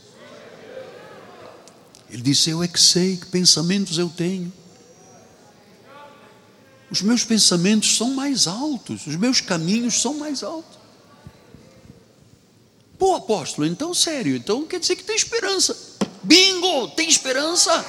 [2.09, 4.53] Ele disse: Eu é que sei que pensamentos eu tenho.
[6.91, 10.79] Os meus pensamentos são mais altos, os meus caminhos são mais altos.
[12.97, 15.77] Pô, apóstolo, então sério, então quer dizer que tem esperança.
[16.23, 17.85] Bingo, tem esperança.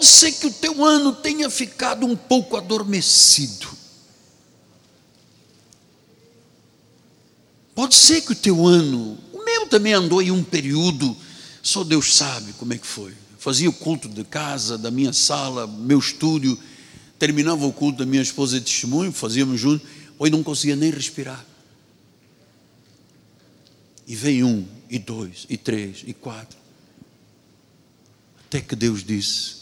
[0.00, 3.68] Pode ser que o teu ano tenha ficado um pouco adormecido.
[7.74, 11.14] Pode ser que o teu ano, o meu também andou em um período,
[11.62, 13.12] só Deus sabe como é que foi.
[13.38, 16.58] Fazia o culto de casa, da minha sala, meu estúdio,
[17.18, 19.86] terminava o culto da minha esposa de testemunho, fazíamos juntos,
[20.18, 21.44] hoje não conseguia nem respirar.
[24.06, 26.56] E vem um, e dois, e três, e quatro.
[28.46, 29.59] Até que Deus disse: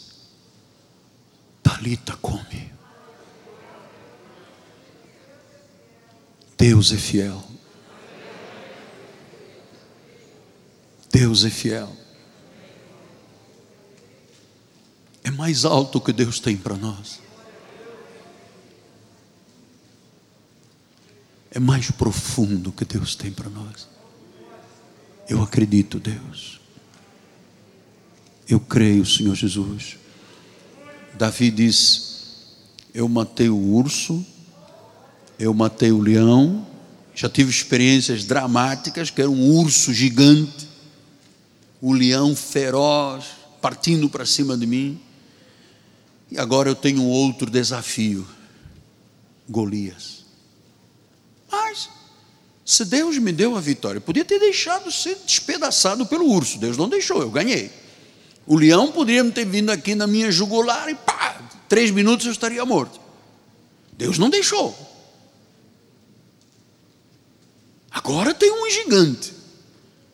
[1.69, 2.73] Talita come.
[6.57, 7.43] Deus é fiel.
[11.11, 11.95] Deus é fiel.
[15.23, 17.21] É mais alto que Deus tem para nós.
[21.51, 23.87] É mais profundo que Deus tem para nós.
[25.29, 26.59] Eu acredito, Deus.
[28.47, 29.99] Eu creio, Senhor Jesus.
[31.19, 32.21] Davi diz:
[32.93, 34.25] Eu matei o urso,
[35.37, 36.65] eu matei o leão,
[37.13, 40.65] já tive experiências dramáticas, que era um urso gigante,
[41.81, 43.25] o leão feroz,
[43.61, 44.97] partindo para cima de mim.
[46.31, 48.25] E agora eu tenho um outro desafio:
[49.49, 50.23] Golias.
[51.51, 51.89] Mas,
[52.63, 56.87] se Deus me deu a vitória, podia ter deixado ser despedaçado pelo urso, Deus não
[56.87, 57.88] deixou, eu ganhei.
[58.49, 62.65] O leão poderia ter vindo aqui na minha jugular e pá, três minutos eu estaria
[62.65, 62.99] morto.
[63.93, 64.75] Deus não deixou.
[67.91, 69.35] Agora tem um gigante,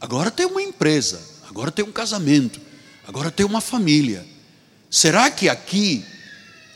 [0.01, 2.59] agora tem uma empresa, agora tem um casamento,
[3.07, 4.25] agora tem uma família.
[4.91, 6.03] Será que aqui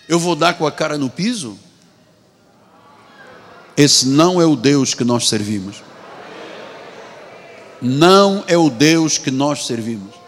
[0.07, 1.59] eu vou dar com a cara no piso?
[3.75, 5.83] Esse não é o Deus que nós servimos.
[7.81, 10.18] Não é o Deus que nós servimos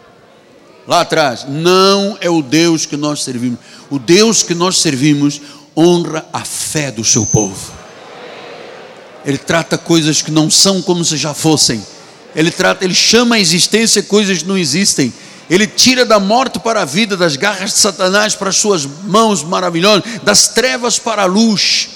[0.86, 3.58] lá atrás, não é o Deus que nós servimos.
[3.90, 5.40] O Deus que nós servimos
[5.76, 7.72] honra a fé do seu povo.
[9.24, 11.84] Ele trata coisas que não são como se já fossem.
[12.34, 15.12] Ele trata, ele chama a existência coisas que não existem.
[15.48, 19.42] Ele tira da morte para a vida, das garras de Satanás para as suas mãos
[19.42, 21.90] maravilhosas, das trevas para a luz,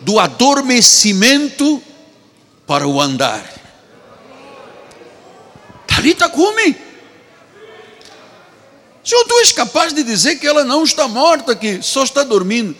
[0.00, 1.82] do adormecimento
[2.66, 3.44] para o andar.
[5.86, 6.91] Talita come.
[9.04, 12.76] Senhor, tu és capaz de dizer que ela não está morta, que só está dormindo.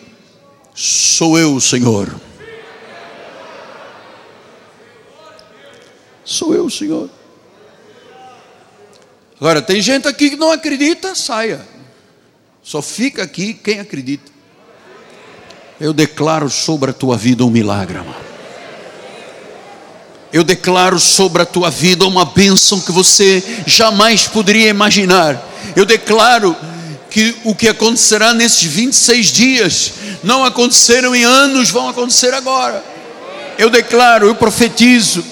[0.74, 2.14] Sou eu, Senhor.
[6.24, 7.10] Sou eu, Senhor.
[9.40, 11.66] Agora, tem gente aqui que não acredita, saia.
[12.62, 14.30] Só fica aqui quem acredita.
[15.80, 18.31] Eu declaro sobre a tua vida um milagre, amado.
[20.32, 26.56] Eu declaro sobre a tua vida uma bênção que você jamais poderia imaginar eu declaro
[27.10, 32.82] que o que acontecerá nesses 26 dias não aconteceram em anos, vão acontecer agora.
[33.58, 35.24] Eu declaro, eu profetizo.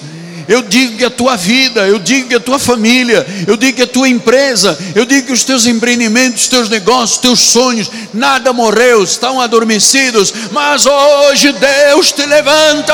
[0.47, 3.83] Eu digo que a tua vida, eu digo que a tua família, eu digo que
[3.83, 7.89] a tua empresa, eu digo que os teus empreendimentos, os teus negócios, os teus sonhos,
[8.13, 12.93] nada morreu, estão adormecidos, mas hoje Deus te levanta.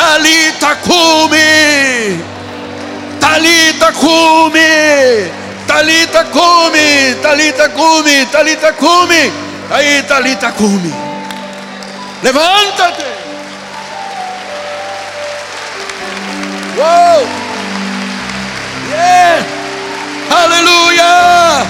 [0.00, 2.18] Talita cume,
[3.20, 5.30] Talita cume.
[5.66, 9.30] Talita come, Talita come, Talita come.
[9.68, 10.90] Aí, Talita come.
[12.22, 13.04] Levanta-te.
[16.76, 17.26] Uou!
[18.88, 19.44] Yeah!
[20.30, 21.66] Aleluia!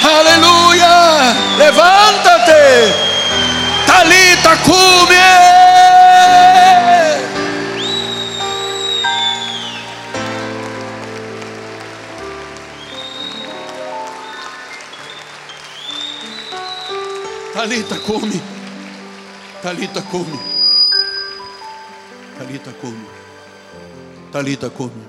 [0.00, 1.34] Aleluia!
[1.58, 3.01] Levanta-te.
[17.62, 18.40] Talita come.
[19.62, 20.38] Talita come.
[22.36, 22.72] Talita come.
[22.72, 23.06] Talita come.
[24.30, 25.06] Talita come.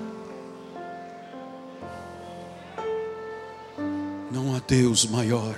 [4.30, 5.56] Não há Deus maior.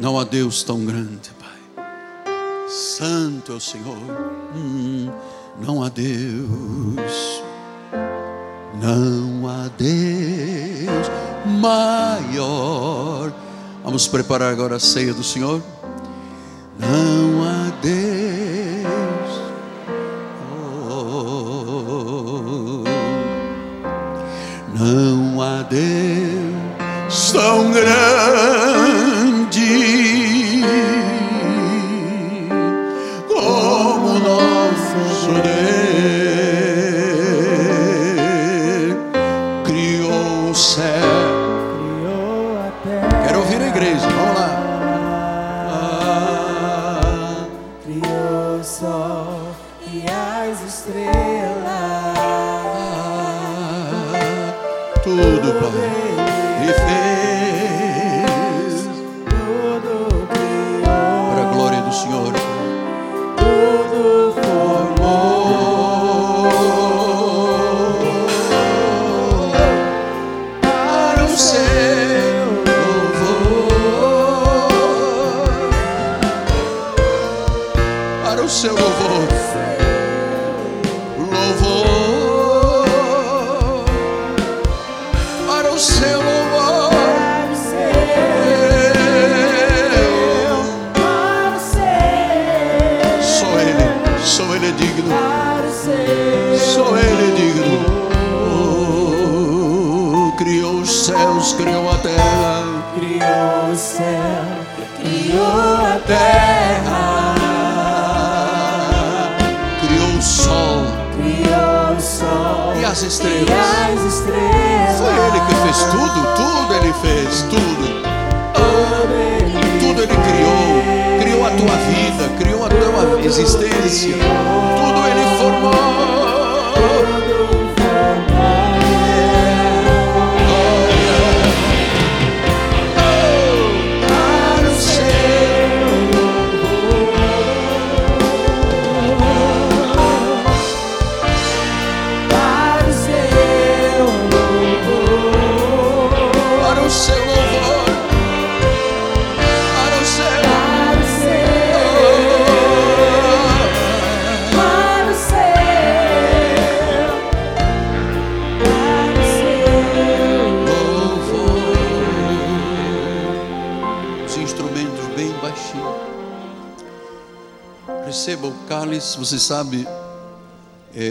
[0.00, 1.86] Não há Deus tão grande, Pai.
[2.68, 3.96] Santo é o Senhor.
[4.54, 5.10] Hum,
[5.60, 7.42] não há Deus,
[8.80, 11.10] não há Deus
[11.60, 13.32] maior.
[13.84, 15.62] Vamos preparar agora a ceia do Senhor.
[16.78, 18.02] Não há Deus.
[20.90, 22.84] Oh,
[24.78, 28.91] não há Deus tão grande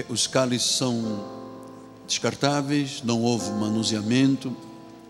[0.10, 1.42] os cálices são
[2.08, 4.56] descartáveis, não houve manuseamento.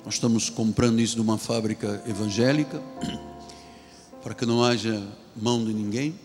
[0.06, 2.82] Nós estamos comprando isso de uma fábrica evangélica,
[4.24, 5.02] para que não haja
[5.36, 6.16] mão de ninguém.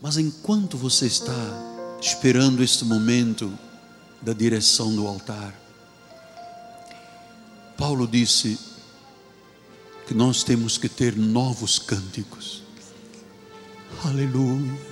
[0.00, 1.34] Mas enquanto você está
[2.00, 3.52] esperando este momento
[4.22, 5.54] da direção do altar,
[7.76, 8.58] Paulo disse
[10.06, 12.62] que nós temos que ter novos cânticos.
[14.04, 14.89] Aleluia.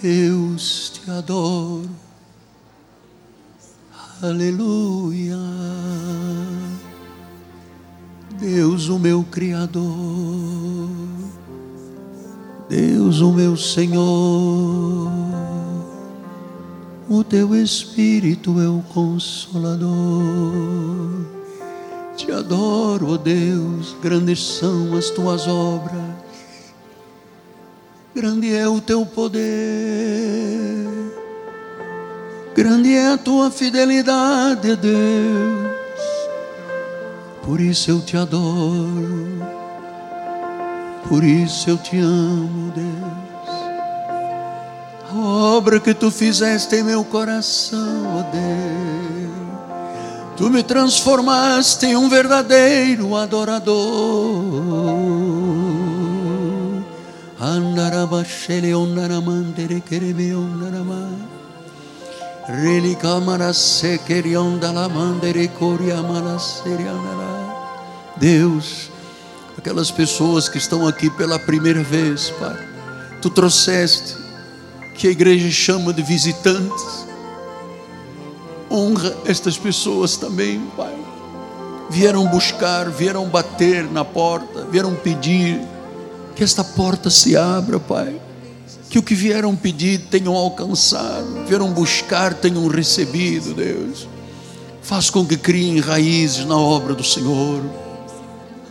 [0.00, 1.88] Deus te adoro.
[4.22, 5.36] Aleluia.
[8.38, 10.88] Deus, o meu Criador.
[12.68, 15.10] Deus, o meu Senhor.
[17.08, 19.88] O teu Espírito é o consolador.
[22.16, 26.07] Te adoro, ó Deus, grandes são as tuas obras,
[28.20, 29.38] grande é o teu poder,
[32.52, 35.68] grande é a tua fidelidade, Deus.
[37.44, 39.40] Por isso eu te adoro,
[41.08, 42.88] por isso eu te amo, Deus.
[45.12, 45.16] A
[45.56, 49.28] obra que tu fizeste em meu coração, ó Deus.
[50.36, 54.97] Tu me transformaste em um verdadeiro adorador.
[57.40, 61.10] Andarabashele ondaramandere kerebe ondarama.
[62.48, 67.54] Relikamara sekeri ondalamandere koriamara serianara.
[68.16, 68.90] Deus,
[69.56, 72.56] aquelas pessoas que estão aqui pela primeira vez, Pai,
[73.22, 74.16] Tu trouxeste
[74.96, 77.06] que a igreja chama de visitantes.
[78.70, 80.94] Honra estas pessoas também, Pai.
[81.90, 85.60] Vieram buscar, vieram bater na porta, vieram pedir
[86.38, 88.14] que esta porta se abra, Pai.
[88.88, 94.06] Que o que vieram pedir tenham alcançado, vieram buscar, tenham recebido, Deus.
[94.80, 97.60] Faz com que criem raízes na obra do Senhor.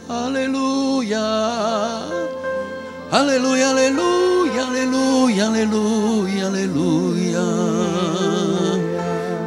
[0.07, 1.20] Aleluia.
[3.11, 7.39] Aleluia, aleluia, aleluia, aleluia, aleluia.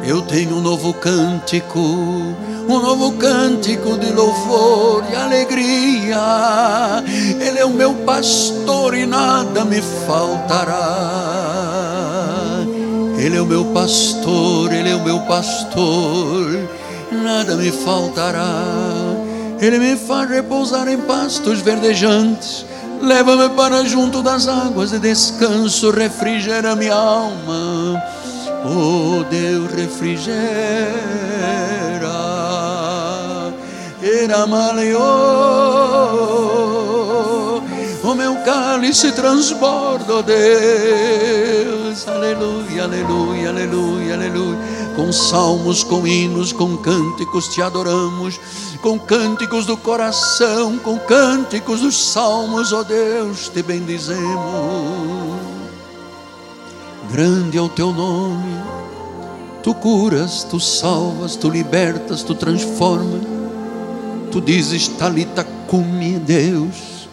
[0.05, 2.35] Eu tenho um novo cântico,
[2.71, 7.03] um novo cântico de louvor e alegria.
[7.39, 10.77] Ele é o meu pastor e nada me faltará.
[13.17, 16.69] Ele é o meu pastor, ele é o meu pastor,
[17.11, 18.63] nada me faltará.
[19.59, 22.65] Ele me faz repousar em pastos verdejantes.
[23.01, 28.01] Leva-me para junto das águas de descanso, refrigera minha alma.
[28.63, 31.70] Oh Deus, refrigera.
[34.21, 35.01] Era maleou.
[38.03, 42.07] O meu cálice transborda, oh Deus.
[42.07, 44.59] Aleluia, aleluia, aleluia, aleluia.
[44.95, 48.39] Com salmos, com hinos, com cânticos te adoramos.
[48.83, 55.41] Com cânticos do coração, com cânticos dos salmos, ó oh Deus, te bendizemos.
[57.11, 58.55] Grande é o teu nome,
[59.63, 63.30] tu curas, tu salvas, tu libertas, tu transformas.
[64.31, 67.09] Tu dizes, Talita cumi, Deus.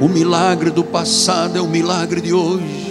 [0.00, 2.90] O milagre do passado é o milagre de hoje.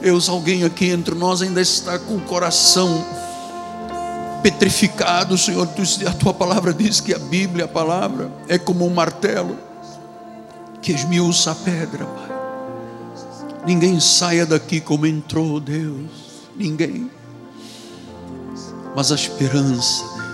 [0.00, 3.02] Deus, alguém aqui entre nós ainda está com o coração
[4.42, 5.66] petrificado, Senhor.
[6.06, 9.56] A tua palavra diz que a Bíblia, a palavra, é como um martelo
[10.82, 12.28] que esmiuça a pedra, Pai.
[13.66, 16.10] Ninguém saia daqui como entrou, Deus.
[16.54, 17.10] Ninguém.
[18.94, 20.24] Mas a esperança, Deus.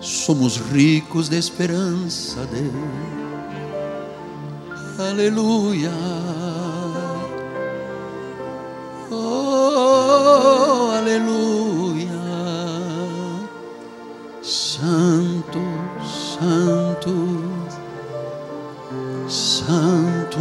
[0.00, 2.72] Somos ricos de esperança, Deus.
[4.98, 5.90] Aleluia.
[9.10, 12.08] Oh, aleluia.
[14.42, 15.58] Santo,
[16.38, 17.44] Santo,
[19.28, 20.40] Santo.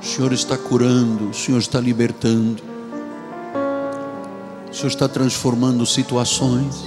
[0.00, 2.62] O Senhor está curando, o Senhor está libertando,
[4.72, 6.82] o Senhor está transformando situações.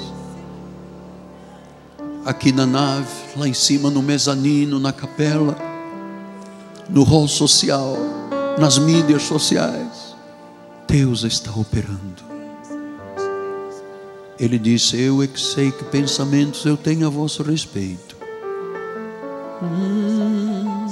[2.26, 3.08] Aqui na nave,
[3.38, 5.56] lá em cima no mezanino, na capela,
[6.90, 7.96] no hall social,
[8.58, 10.16] nas mídias sociais,
[10.88, 12.26] Deus está operando.
[14.40, 18.18] Ele disse: Eu é que sei que pensamentos eu tenho a vosso respeito.
[19.62, 20.88] Hum,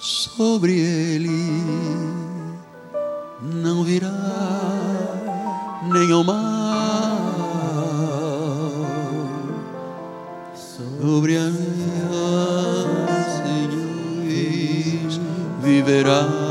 [0.00, 2.21] sobre ele
[3.42, 4.12] não virá
[5.92, 6.42] nenhum mal.
[10.54, 12.12] Sobre a minha
[13.42, 13.82] Senhor
[15.60, 16.41] viverá.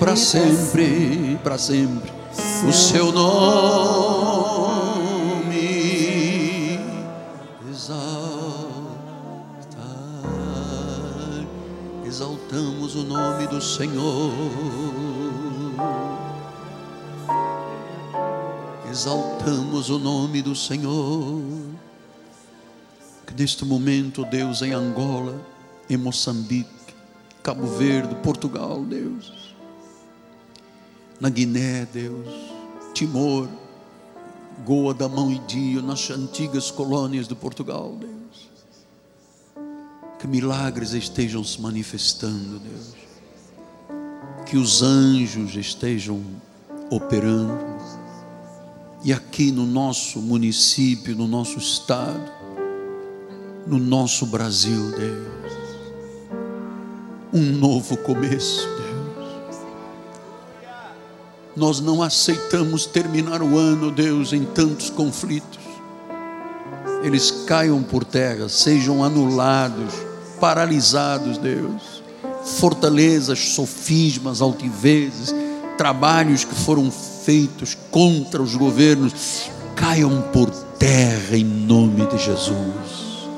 [0.00, 2.10] Para sempre, para sempre,
[2.66, 4.70] o seu nome
[7.70, 8.16] exaltar.
[12.06, 14.32] Exaltamos o nome do Senhor.
[18.90, 21.42] Exaltamos o nome do Senhor.
[23.26, 25.38] Que neste momento, Deus, em Angola,
[25.90, 26.70] em Moçambique,
[27.42, 29.49] Cabo Verde, Portugal, Deus.
[31.20, 32.26] Na Guiné, Deus.
[32.94, 33.48] Timor,
[34.64, 38.48] Goa da Mão e Dio, nas antigas colônias de Portugal, Deus.
[40.18, 42.94] Que milagres estejam se manifestando, Deus.
[44.46, 46.22] Que os anjos estejam
[46.90, 47.58] operando.
[49.02, 52.30] E aqui no nosso município, no nosso estado,
[53.66, 55.52] no nosso Brasil, Deus.
[57.32, 58.79] Um novo começo.
[61.56, 65.58] Nós não aceitamos terminar o ano, Deus, em tantos conflitos.
[67.02, 69.94] Eles caiam por terra, sejam anulados,
[70.38, 72.00] paralisados, Deus.
[72.58, 75.34] Fortalezas, sofismas, altivezes,
[75.76, 83.28] trabalhos que foram feitos contra os governos, caiam por terra em nome de Jesus.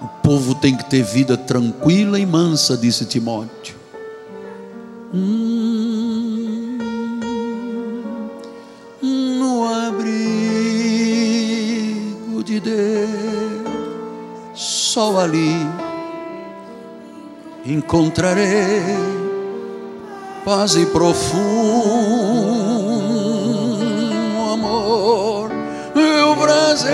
[0.00, 3.76] O povo tem que ter vida tranquila e mansa, disse Timóteo.
[5.12, 5.87] Hum.
[14.98, 15.54] Só ali
[17.64, 18.82] encontrarei
[20.44, 21.38] paz e profundo
[24.54, 25.52] amor.
[25.94, 26.90] Meu prazer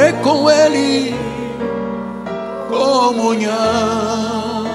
[0.00, 1.14] é com Ele,
[2.68, 4.66] comunhão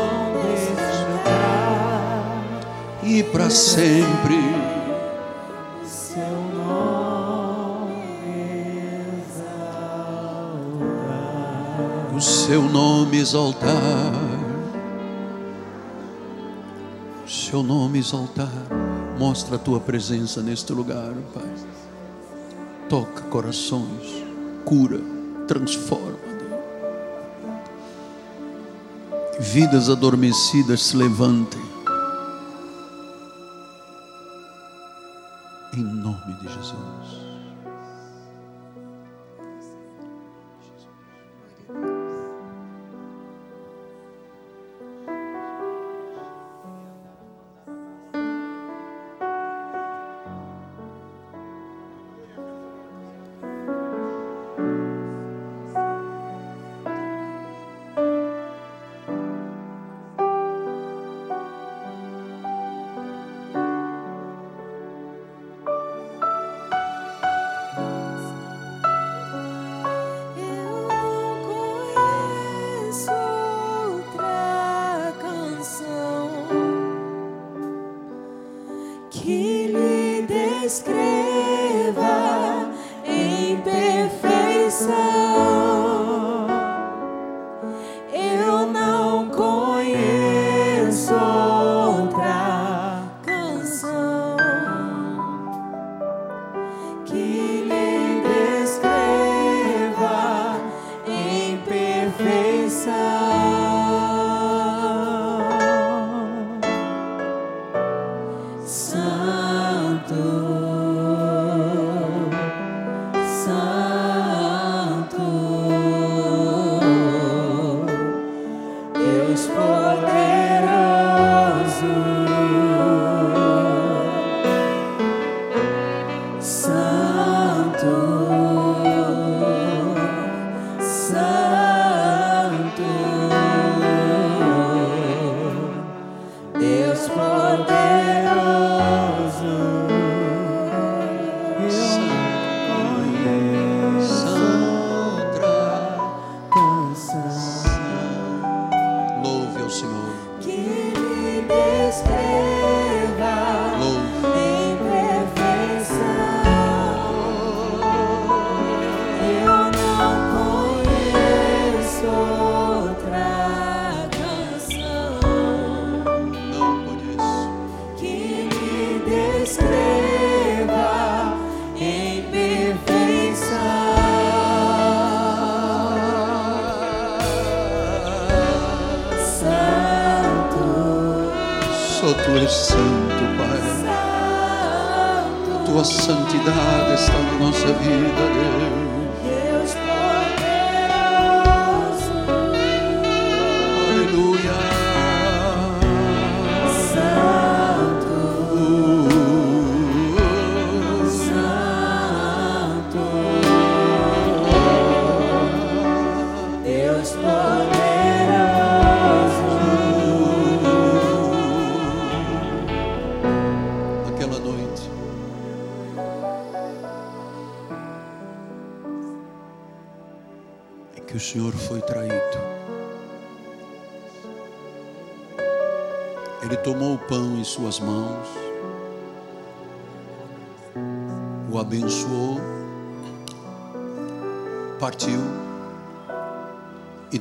[3.03, 4.62] e para sempre.
[12.53, 14.13] Seu nome exaltar,
[17.27, 18.47] seu nome exaltar,
[19.17, 21.51] mostra a tua presença neste lugar, Pai.
[22.87, 24.23] Toca corações,
[24.63, 25.01] cura,
[25.47, 26.19] transforma,
[29.39, 29.49] Deus.
[29.51, 31.72] Vidas adormecidas se levantem.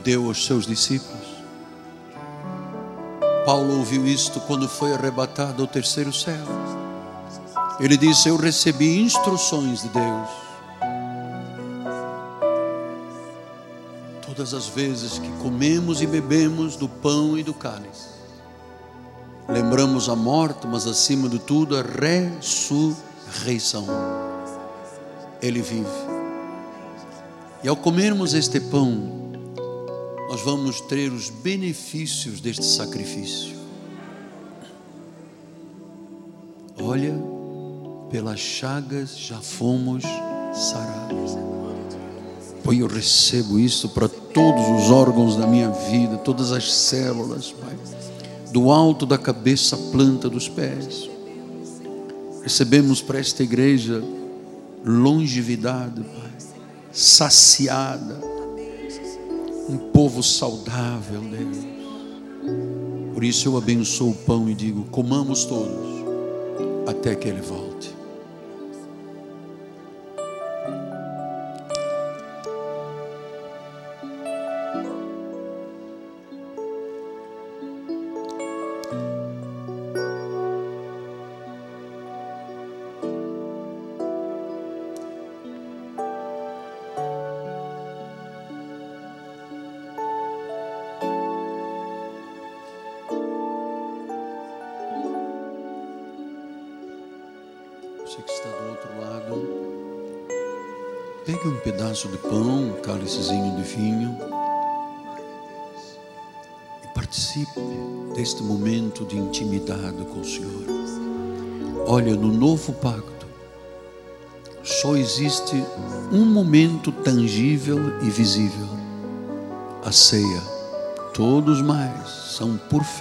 [0.02, 1.26] Deu aos seus discípulos.
[3.46, 6.44] Paulo ouviu isto quando foi arrebatado ao terceiro céu.
[7.80, 10.28] Ele disse: Eu recebi instruções de Deus.
[14.26, 18.08] Todas as vezes que comemos e bebemos do pão e do cálice,
[19.48, 23.86] lembramos a morte, mas acima de tudo a ressurreição.
[25.40, 26.12] Ele vive.
[27.64, 29.21] E ao comermos este pão,
[30.32, 33.54] nós vamos ter os benefícios deste sacrifício.
[36.80, 37.14] Olha,
[38.10, 40.02] pelas chagas já fomos
[40.54, 41.32] sarados.
[42.64, 47.76] Pai, eu recebo isso para todos os órgãos da minha vida, todas as células, Pai,
[48.50, 51.10] do alto da cabeça planta dos pés.
[52.42, 54.02] Recebemos para esta igreja
[54.82, 56.32] longevidade, Pai,
[56.90, 58.31] saciada,
[59.72, 61.58] um povo saudável, Deus.
[63.14, 66.04] Por isso eu abençoo o pão e digo: comamos todos
[66.86, 67.71] até que Ele volte.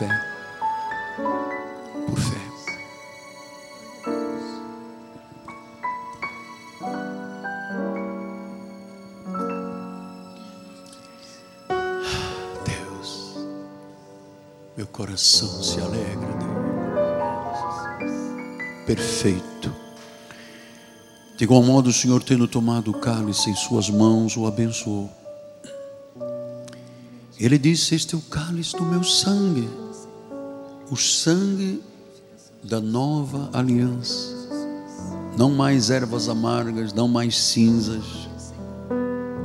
[0.02, 0.10] Fé.
[2.08, 2.42] Por fé.
[12.66, 13.38] Deus,
[14.76, 16.58] meu coração se alegra, Deus.
[18.88, 19.76] Perfeito.
[21.38, 25.10] De igual modo, o Senhor, tendo tomado o cálice em Suas mãos, o abençoou.
[27.40, 29.68] Ele disse: Este é o cálice do meu sangue,
[30.92, 31.82] o sangue
[32.62, 34.36] da nova aliança.
[35.38, 38.04] Não mais ervas amargas, não mais cinzas,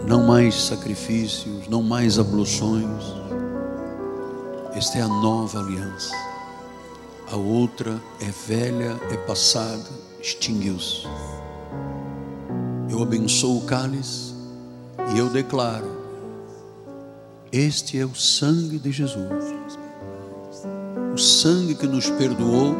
[0.08, 3.04] não mais sacrifícios, não mais abluções.
[4.74, 6.12] Esta é a nova aliança.
[7.30, 9.88] A outra é velha, é passada,
[10.20, 11.06] extinguiu-se.
[12.90, 14.34] Eu abençoo o cálice
[15.14, 15.96] e eu declaro:
[17.52, 19.55] Este é o sangue de Jesus.
[21.16, 22.76] O sangue que nos perdoou,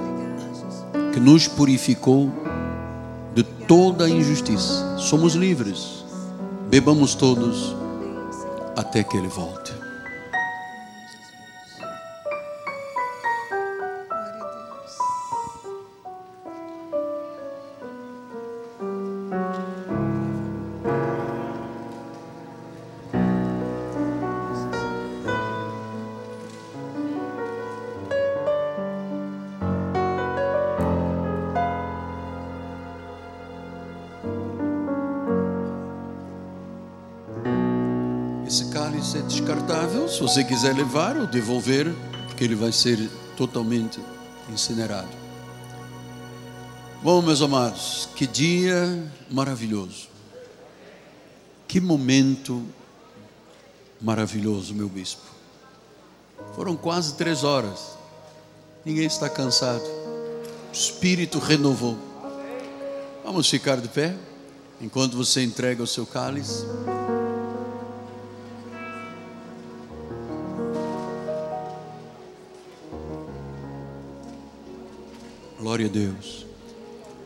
[1.15, 2.31] que nos purificou
[3.35, 4.99] de toda a injustiça.
[4.99, 6.05] Somos livres.
[6.69, 7.75] Bebamos todos
[8.77, 9.66] até que Ele volte.
[39.15, 41.87] É descartável, se você quiser levar ou devolver,
[42.27, 44.01] porque ele vai ser totalmente
[44.53, 45.09] incinerado.
[47.03, 50.09] Bom, meus amados, que dia maravilhoso.
[51.69, 52.63] Que momento
[54.01, 55.23] maravilhoso, meu bispo.
[56.55, 57.97] Foram quase três horas.
[58.85, 59.85] Ninguém está cansado.
[59.85, 61.97] O Espírito renovou.
[63.25, 64.15] Vamos ficar de pé
[64.81, 66.67] enquanto você entrega o seu cálice.
[75.67, 76.47] Glória a Deus.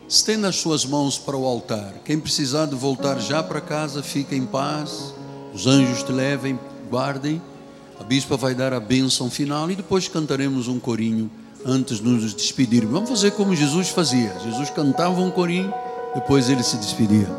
[0.09, 1.93] Estenda as suas mãos para o altar.
[2.03, 5.13] Quem precisar de voltar já para casa, fica em paz.
[5.53, 6.59] Os anjos te levem,
[6.89, 7.39] guardem.
[7.99, 11.29] A bispa vai dar a bênção final e depois cantaremos um corinho
[11.63, 12.83] antes de nos despedir.
[12.83, 14.35] Vamos fazer como Jesus fazia.
[14.39, 15.71] Jesus cantava um corinho,
[16.15, 17.29] depois ele se despedia.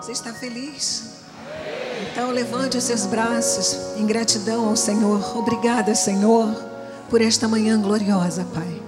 [0.00, 1.12] Você está feliz?
[2.10, 5.38] Então levante os seus braços em gratidão ao Senhor.
[5.38, 6.52] Obrigada, Senhor,
[7.08, 8.85] por esta manhã gloriosa, Pai.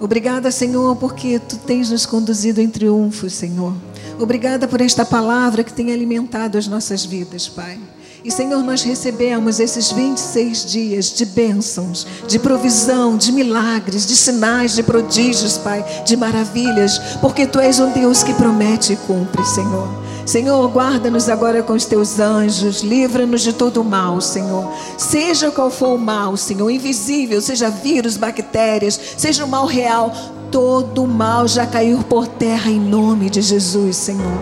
[0.00, 3.74] Obrigada, Senhor, porque tu tens nos conduzido em triunfo, Senhor.
[4.18, 7.78] Obrigada por esta palavra que tem alimentado as nossas vidas, Pai.
[8.24, 14.74] E, Senhor, nós recebemos esses 26 dias de bênçãos, de provisão, de milagres, de sinais,
[14.74, 20.07] de prodígios, Pai, de maravilhas, porque Tu és um Deus que promete e cumpre, Senhor.
[20.28, 24.70] Senhor, guarda-nos agora com os teus anjos, livra-nos de todo o mal, Senhor.
[24.98, 30.12] Seja qual for o mal, Senhor, invisível, seja vírus, bactérias, seja o mal real,
[30.50, 34.38] todo o mal já caiu por terra em nome de Jesus, Senhor.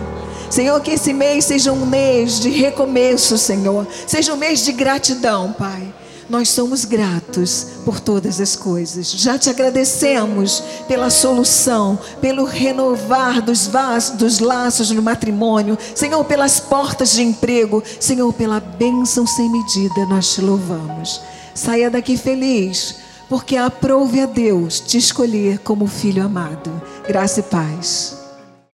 [0.49, 3.87] Senhor, que esse mês seja um mês de recomeço, Senhor.
[4.05, 5.87] Seja um mês de gratidão, Pai.
[6.29, 9.11] Nós somos gratos por todas as coisas.
[9.11, 16.59] Já te agradecemos pela solução, pelo renovar dos, vasos, dos laços no matrimônio, Senhor, pelas
[16.59, 20.05] portas de emprego, Senhor, pela bênção sem medida.
[20.07, 21.21] Nós te louvamos.
[21.55, 22.95] Saia daqui feliz,
[23.29, 26.81] porque aprove a Deus te escolher como filho amado.
[27.07, 28.26] Graça e paz.